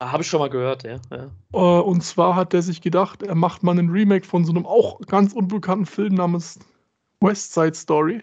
[0.00, 0.98] Habe ich schon mal gehört, ja.
[1.10, 1.30] ja.
[1.52, 4.66] Äh, und zwar hat er sich gedacht, er macht mal einen Remake von so einem
[4.66, 6.58] auch ganz unbekannten Film namens
[7.20, 8.22] West Side Story.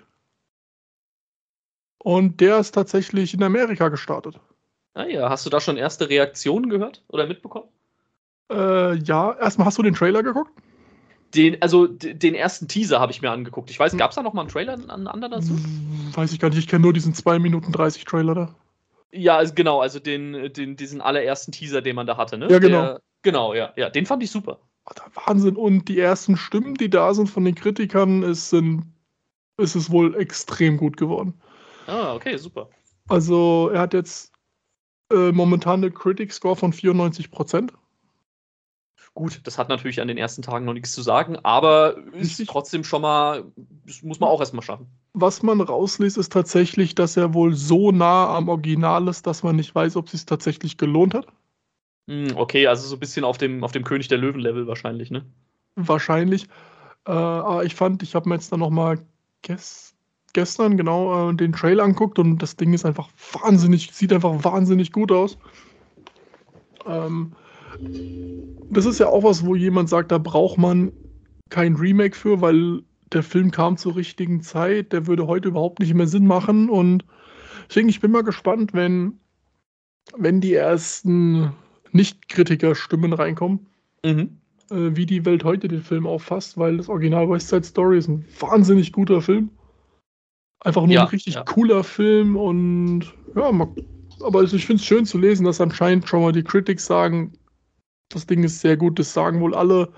[2.03, 4.39] Und der ist tatsächlich in Amerika gestartet.
[4.93, 7.69] Ah ja, hast du da schon erste Reaktionen gehört oder mitbekommen?
[8.51, 10.51] Äh, ja, erstmal hast du den Trailer geguckt?
[11.34, 13.71] Den, also den ersten Teaser habe ich mir angeguckt.
[13.71, 15.57] Ich weiß, gab es da noch mal einen Trailer, einen anderen dazu?
[16.13, 16.59] Weiß ich gar nicht.
[16.59, 18.55] Ich kenne nur diesen 2 Minuten 30 Trailer da.
[19.14, 22.47] Ja, also genau, also den, den, diesen allerersten Teaser, den man da hatte, ne?
[22.49, 22.82] Ja, genau.
[22.82, 24.59] Der, genau, ja, ja, den fand ich super.
[25.14, 25.55] Wahnsinn.
[25.55, 28.86] Und die ersten Stimmen, die da sind von den Kritikern, ist, sind,
[29.57, 31.39] ist es wohl extrem gut geworden.
[31.88, 32.70] Ah, okay, super.
[33.07, 34.34] Also er hat jetzt
[35.11, 37.72] äh, momentan eine Critic-Score von 94%.
[39.16, 42.84] Gut, das hat natürlich an den ersten Tagen noch nichts zu sagen, aber ist trotzdem
[42.84, 43.43] schon mal
[43.86, 44.88] das muss man auch erstmal schaffen.
[45.14, 49.55] Was man rausliest, ist tatsächlich, dass er wohl so nah am Original ist, dass man
[49.55, 51.28] nicht weiß, ob es sich tatsächlich gelohnt hat.
[52.07, 55.26] Hm, okay, also so ein bisschen auf dem, auf dem König der Löwen-Level wahrscheinlich, ne?
[55.76, 56.47] Wahrscheinlich.
[57.05, 58.99] Äh, aber ich fand, ich habe mir jetzt dann nochmal
[59.41, 59.95] gest
[60.34, 64.91] gestern genau äh, den Trail anguckt und das Ding ist einfach wahnsinnig, sieht einfach wahnsinnig
[64.91, 65.38] gut aus.
[66.88, 67.34] Ähm,
[68.69, 70.91] das ist ja auch was, wo jemand sagt, da braucht man
[71.49, 75.93] kein Remake für, weil der Film kam zur richtigen Zeit, der würde heute überhaupt nicht
[75.93, 77.05] mehr Sinn machen und
[77.69, 79.19] deswegen, ich bin mal gespannt, wenn,
[80.17, 81.53] wenn die ersten
[81.91, 83.67] Nicht-Kritiker-Stimmen reinkommen,
[84.03, 84.38] mhm.
[84.71, 88.07] äh, wie die Welt heute den Film auffasst, weil das Original West Side Story ist
[88.07, 89.49] ein wahnsinnig guter Film.
[90.61, 91.43] Einfach nur ja, ein richtig ja.
[91.43, 93.51] cooler Film und ja,
[94.21, 97.34] aber ich finde es schön zu lesen, dass anscheinend schon mal die Critics sagen,
[98.14, 99.89] das Ding ist sehr gut, das sagen wohl alle.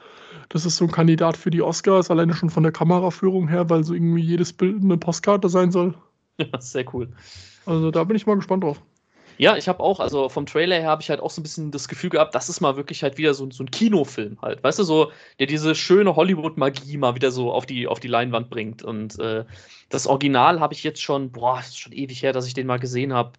[0.49, 3.84] Das ist so ein Kandidat für die Oscars, alleine schon von der Kameraführung her, weil
[3.84, 5.93] so irgendwie jedes Bild eine Postkarte sein soll.
[6.38, 7.07] Ja, sehr cool.
[7.66, 8.82] Also da bin ich mal gespannt drauf.
[9.38, 11.72] Ja, ich habe auch, also vom Trailer her habe ich halt auch so ein bisschen
[11.72, 14.80] das Gefühl gehabt, das ist mal wirklich halt wieder so, so ein Kinofilm halt, weißt
[14.80, 18.84] du, so, der diese schöne Hollywood-Magie mal wieder so auf die, auf die Leinwand bringt.
[18.84, 19.43] Und äh,
[19.89, 22.80] das Original habe ich jetzt schon, boah, ist schon ewig her, dass ich den mal
[22.80, 23.34] gesehen habe.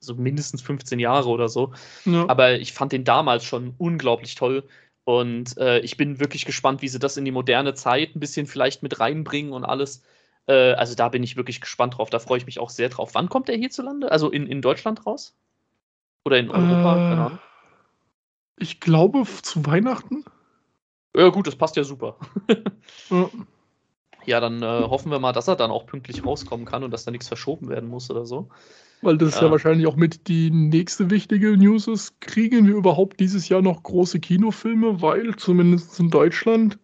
[0.00, 1.72] So mindestens 15 Jahre oder so.
[2.04, 2.28] Ja.
[2.28, 4.64] Aber ich fand den damals schon unglaublich toll.
[5.04, 8.46] Und äh, ich bin wirklich gespannt, wie sie das in die moderne Zeit ein bisschen
[8.46, 10.02] vielleicht mit reinbringen und alles.
[10.46, 12.10] Äh, also da bin ich wirklich gespannt drauf.
[12.10, 13.14] Da freue ich mich auch sehr drauf.
[13.14, 14.10] Wann kommt der hierzulande?
[14.10, 15.36] Also in, in Deutschland raus?
[16.24, 17.32] Oder in Europa?
[17.32, 17.38] Äh.
[18.56, 20.24] Ich glaube zu Weihnachten.
[21.16, 22.16] Ja, gut, das passt ja super.
[23.10, 23.30] ja.
[24.24, 24.40] ja.
[24.40, 27.10] dann äh, hoffen wir mal, dass er dann auch pünktlich rauskommen kann und dass da
[27.10, 28.48] nichts verschoben werden muss oder so.
[29.04, 29.42] Weil das ja.
[29.42, 32.20] ja wahrscheinlich auch mit die nächste wichtige News ist.
[32.20, 35.02] Kriegen wir überhaupt dieses Jahr noch große Kinofilme?
[35.02, 36.78] Weil zumindest in Deutschland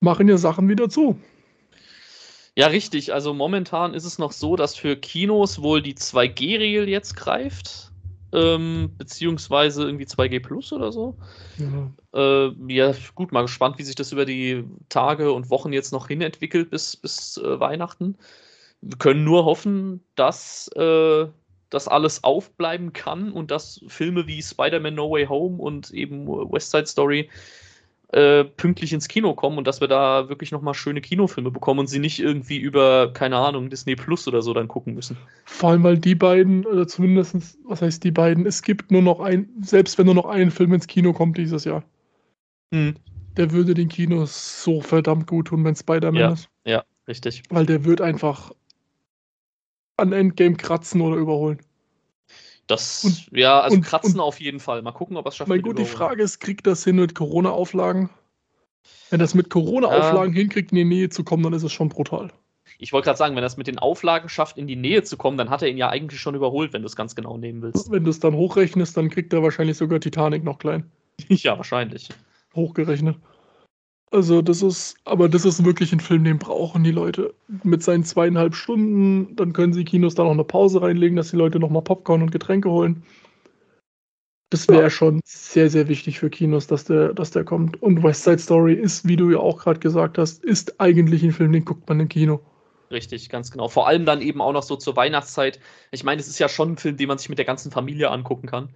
[0.00, 1.18] machen ja Sachen wieder zu.
[2.56, 3.12] Ja, richtig.
[3.12, 7.90] Also momentan ist es noch so, dass für Kinos wohl die 2G-Regel jetzt greift.
[8.32, 11.16] Ähm, beziehungsweise irgendwie 2G Plus oder so.
[11.58, 12.46] Ja.
[12.46, 16.06] Äh, ja, gut, mal gespannt, wie sich das über die Tage und Wochen jetzt noch
[16.06, 18.16] hin entwickelt bis, bis äh, Weihnachten.
[18.82, 21.26] Wir können nur hoffen, dass äh,
[21.70, 26.70] das alles aufbleiben kann und dass Filme wie Spider-Man No Way Home und eben West
[26.70, 27.28] Side Story
[28.12, 31.86] äh, pünktlich ins Kino kommen und dass wir da wirklich nochmal schöne Kinofilme bekommen und
[31.86, 35.16] sie nicht irgendwie über, keine Ahnung, Disney Plus oder so dann gucken müssen.
[35.44, 39.20] Vor allem, weil die beiden, oder zumindest, was heißt die beiden, es gibt nur noch
[39.20, 41.84] ein, selbst wenn nur noch ein Film ins Kino kommt dieses Jahr,
[42.74, 42.96] hm.
[43.36, 46.48] der würde den Kinos so verdammt gut tun, wenn Spider-Man ja, ist.
[46.64, 47.44] Ja, richtig.
[47.48, 48.50] Weil der wird einfach
[50.00, 51.60] an Endgame kratzen oder überholen.
[52.66, 54.80] Das, und, ja, also und, kratzen und, auf jeden Fall.
[54.82, 55.48] Mal gucken, ob es schafft.
[55.48, 58.10] Mein gut, die Frage ist, kriegt das hin mit Corona-Auflagen?
[59.10, 60.40] Wenn das mit Corona-Auflagen ja.
[60.40, 62.30] hinkriegt, in die Nähe zu kommen, dann ist es schon brutal.
[62.78, 65.16] Ich wollte gerade sagen, wenn er es mit den Auflagen schafft, in die Nähe zu
[65.16, 67.60] kommen, dann hat er ihn ja eigentlich schon überholt, wenn du es ganz genau nehmen
[67.60, 67.90] willst.
[67.90, 70.90] Wenn du es dann hochrechnest, dann kriegt er wahrscheinlich sogar Titanic noch klein.
[71.28, 72.08] ja, wahrscheinlich.
[72.54, 73.16] Hochgerechnet.
[74.12, 77.32] Also das ist, aber das ist wirklich ein Film, den brauchen die Leute.
[77.62, 81.36] Mit seinen zweieinhalb Stunden, dann können sie Kinos da noch eine Pause reinlegen, dass die
[81.36, 83.04] Leute nochmal Popcorn und Getränke holen.
[84.50, 84.90] Das wäre ja.
[84.90, 87.80] schon sehr, sehr wichtig für Kinos, dass der, dass der kommt.
[87.80, 91.30] Und West Side Story ist, wie du ja auch gerade gesagt hast, ist eigentlich ein
[91.30, 92.40] Film, den guckt man im Kino.
[92.90, 93.68] Richtig, ganz genau.
[93.68, 95.60] Vor allem dann eben auch noch so zur Weihnachtszeit.
[95.92, 98.10] Ich meine, es ist ja schon ein Film, den man sich mit der ganzen Familie
[98.10, 98.70] angucken kann.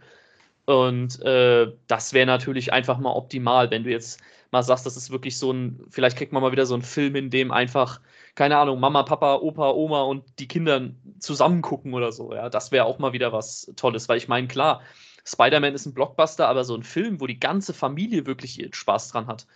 [0.66, 4.20] Und äh, das wäre natürlich einfach mal optimal, wenn du jetzt
[4.54, 7.16] mal sagst, das ist wirklich so ein, vielleicht kriegt man mal wieder so einen Film,
[7.16, 8.00] in dem einfach,
[8.34, 12.32] keine Ahnung, Mama, Papa, Opa, Oma und die Kinder zusammen gucken oder so.
[12.32, 14.80] Ja, das wäre auch mal wieder was Tolles, weil ich meine, klar,
[15.26, 19.26] Spider-Man ist ein Blockbuster, aber so ein Film, wo die ganze Familie wirklich Spaß dran
[19.26, 19.46] hat,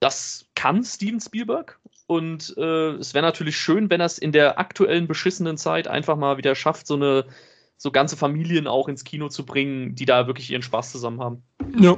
[0.00, 1.80] das kann Steven Spielberg.
[2.06, 6.16] Und äh, es wäre natürlich schön, wenn er es in der aktuellen beschissenen Zeit einfach
[6.16, 7.24] mal wieder schafft, so eine
[7.76, 11.42] so ganze Familien auch ins Kino zu bringen, die da wirklich ihren Spaß zusammen haben.
[11.78, 11.96] Ja.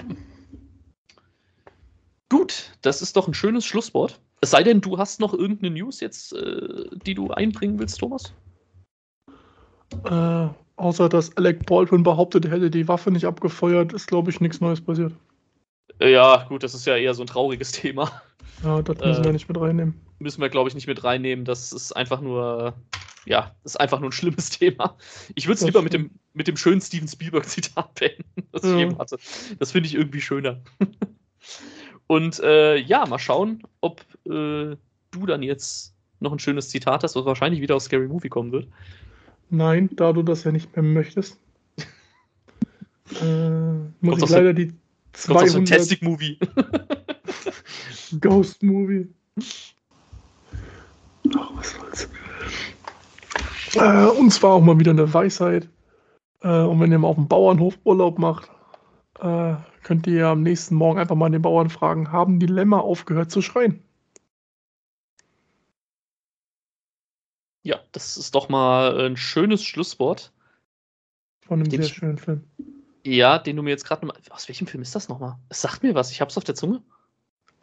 [2.29, 4.20] Gut, das ist doch ein schönes Schlusswort.
[4.41, 8.35] Es sei denn, du hast noch irgendeine News jetzt, äh, die du einbringen willst, Thomas?
[10.05, 14.41] Äh, außer dass Alec Baldwin behauptet, er hätte die Waffe nicht abgefeuert, ist, glaube ich,
[14.41, 15.12] nichts Neues passiert.
[16.01, 18.11] Äh, ja, gut, das ist ja eher so ein trauriges Thema.
[18.62, 20.01] Ja, das müssen wir äh, nicht mit reinnehmen.
[20.18, 21.45] Müssen wir, glaube ich, nicht mit reinnehmen.
[21.45, 22.74] Das ist einfach nur,
[23.24, 24.97] ja, ist einfach nur ein schlimmes Thema.
[25.35, 28.99] Ich würde es lieber mit dem, mit dem schönen Steven Spielberg-Zitat beenden, das ich eben
[28.99, 29.18] hatte.
[29.59, 30.61] Das finde ich irgendwie schöner.
[32.07, 34.77] Und äh, ja, mal schauen, ob äh,
[35.11, 38.53] du dann jetzt noch ein schönes Zitat hast, was wahrscheinlich wieder aus Scary Movie kommen
[38.53, 38.69] wird.
[39.51, 41.39] Nein, da du das ja nicht mehr möchtest.
[43.21, 44.73] äh, muss ich leider die
[45.13, 45.53] 200...
[45.53, 46.39] Fantastic Movie.
[48.21, 49.09] Ghost Movie.
[51.25, 52.09] was soll's.
[53.75, 55.69] Äh, und zwar auch mal wieder eine Weisheit.
[56.43, 58.51] Äh, und wenn ihr mal auf dem Bauernhof Urlaub macht,
[59.21, 59.55] äh,
[59.87, 63.41] könnt ihr am nächsten Morgen einfach mal den Bauern fragen, haben die Lämmer aufgehört zu
[63.41, 63.84] schreien?
[67.62, 70.32] Ja, das ist doch mal ein schönes Schlusswort.
[71.47, 72.43] Von einem sehr ich- schönen Film.
[73.05, 74.20] Ja, den du mir jetzt gerade nochmal.
[74.30, 75.39] Aus welchem Film ist das nochmal?
[75.51, 76.82] Es sagt mir was, ich hab's auf der Zunge.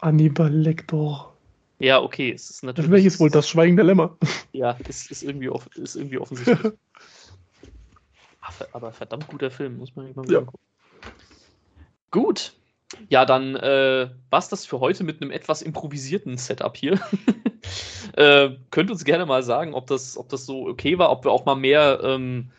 [0.02, 1.34] Hannibal Lecter.
[1.80, 2.90] Ja, okay, es ist natürlich.
[2.90, 3.32] Welches wohl?
[3.32, 4.18] Das Schweigen der Lämmer.
[4.54, 6.72] Ja, ist, ist, irgendwie, off ist irgendwie offensichtlich.
[8.72, 10.40] Aber verdammt guter Film, muss man mal Ja.
[10.40, 10.64] angucken.
[12.14, 12.54] Gut.
[13.10, 17.00] Ja, dann äh, war's das für heute mit einem etwas improvisierten Setup hier.
[18.16, 21.32] äh, könnt uns gerne mal sagen, ob das, ob das so okay war, ob wir
[21.32, 22.52] auch mal mehr ähm,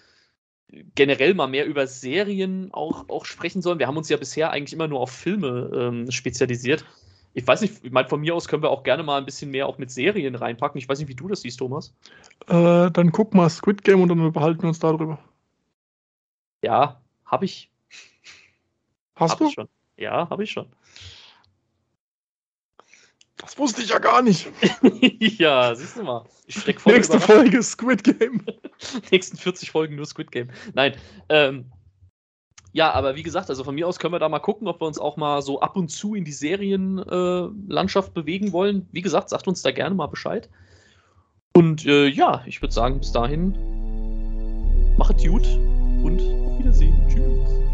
[0.96, 3.78] generell mal mehr über Serien auch, auch sprechen sollen.
[3.78, 6.84] Wir haben uns ja bisher eigentlich immer nur auf Filme ähm, spezialisiert.
[7.32, 9.52] Ich weiß nicht, ich meine, von mir aus können wir auch gerne mal ein bisschen
[9.52, 10.80] mehr auch mit Serien reinpacken.
[10.80, 11.94] Ich weiß nicht, wie du das siehst, Thomas.
[12.48, 15.20] Äh, dann guck mal Squid Game und dann behalten wir uns darüber.
[16.64, 17.70] Ja, habe ich.
[19.16, 19.48] Hast hab du?
[19.48, 19.68] ich schon.
[19.96, 20.66] Ja, habe ich schon.
[23.36, 24.48] Das wusste ich ja gar nicht.
[25.38, 26.24] ja, siehst du mal.
[26.46, 27.20] Ich steck voll Nächste.
[27.20, 28.44] Folge Squid Game.
[29.10, 30.50] nächsten 40 Folgen nur Squid Game.
[30.72, 30.96] Nein.
[31.28, 31.70] Ähm,
[32.72, 34.86] ja, aber wie gesagt, also von mir aus können wir da mal gucken, ob wir
[34.86, 38.88] uns auch mal so ab und zu in die Serienlandschaft äh, bewegen wollen.
[38.92, 40.48] Wie gesagt, sagt uns da gerne mal Bescheid.
[41.56, 43.52] Und äh, ja, ich würde sagen, bis dahin
[44.98, 45.46] machet gut
[46.02, 46.96] und auf Wiedersehen.
[47.08, 47.73] Tschüss.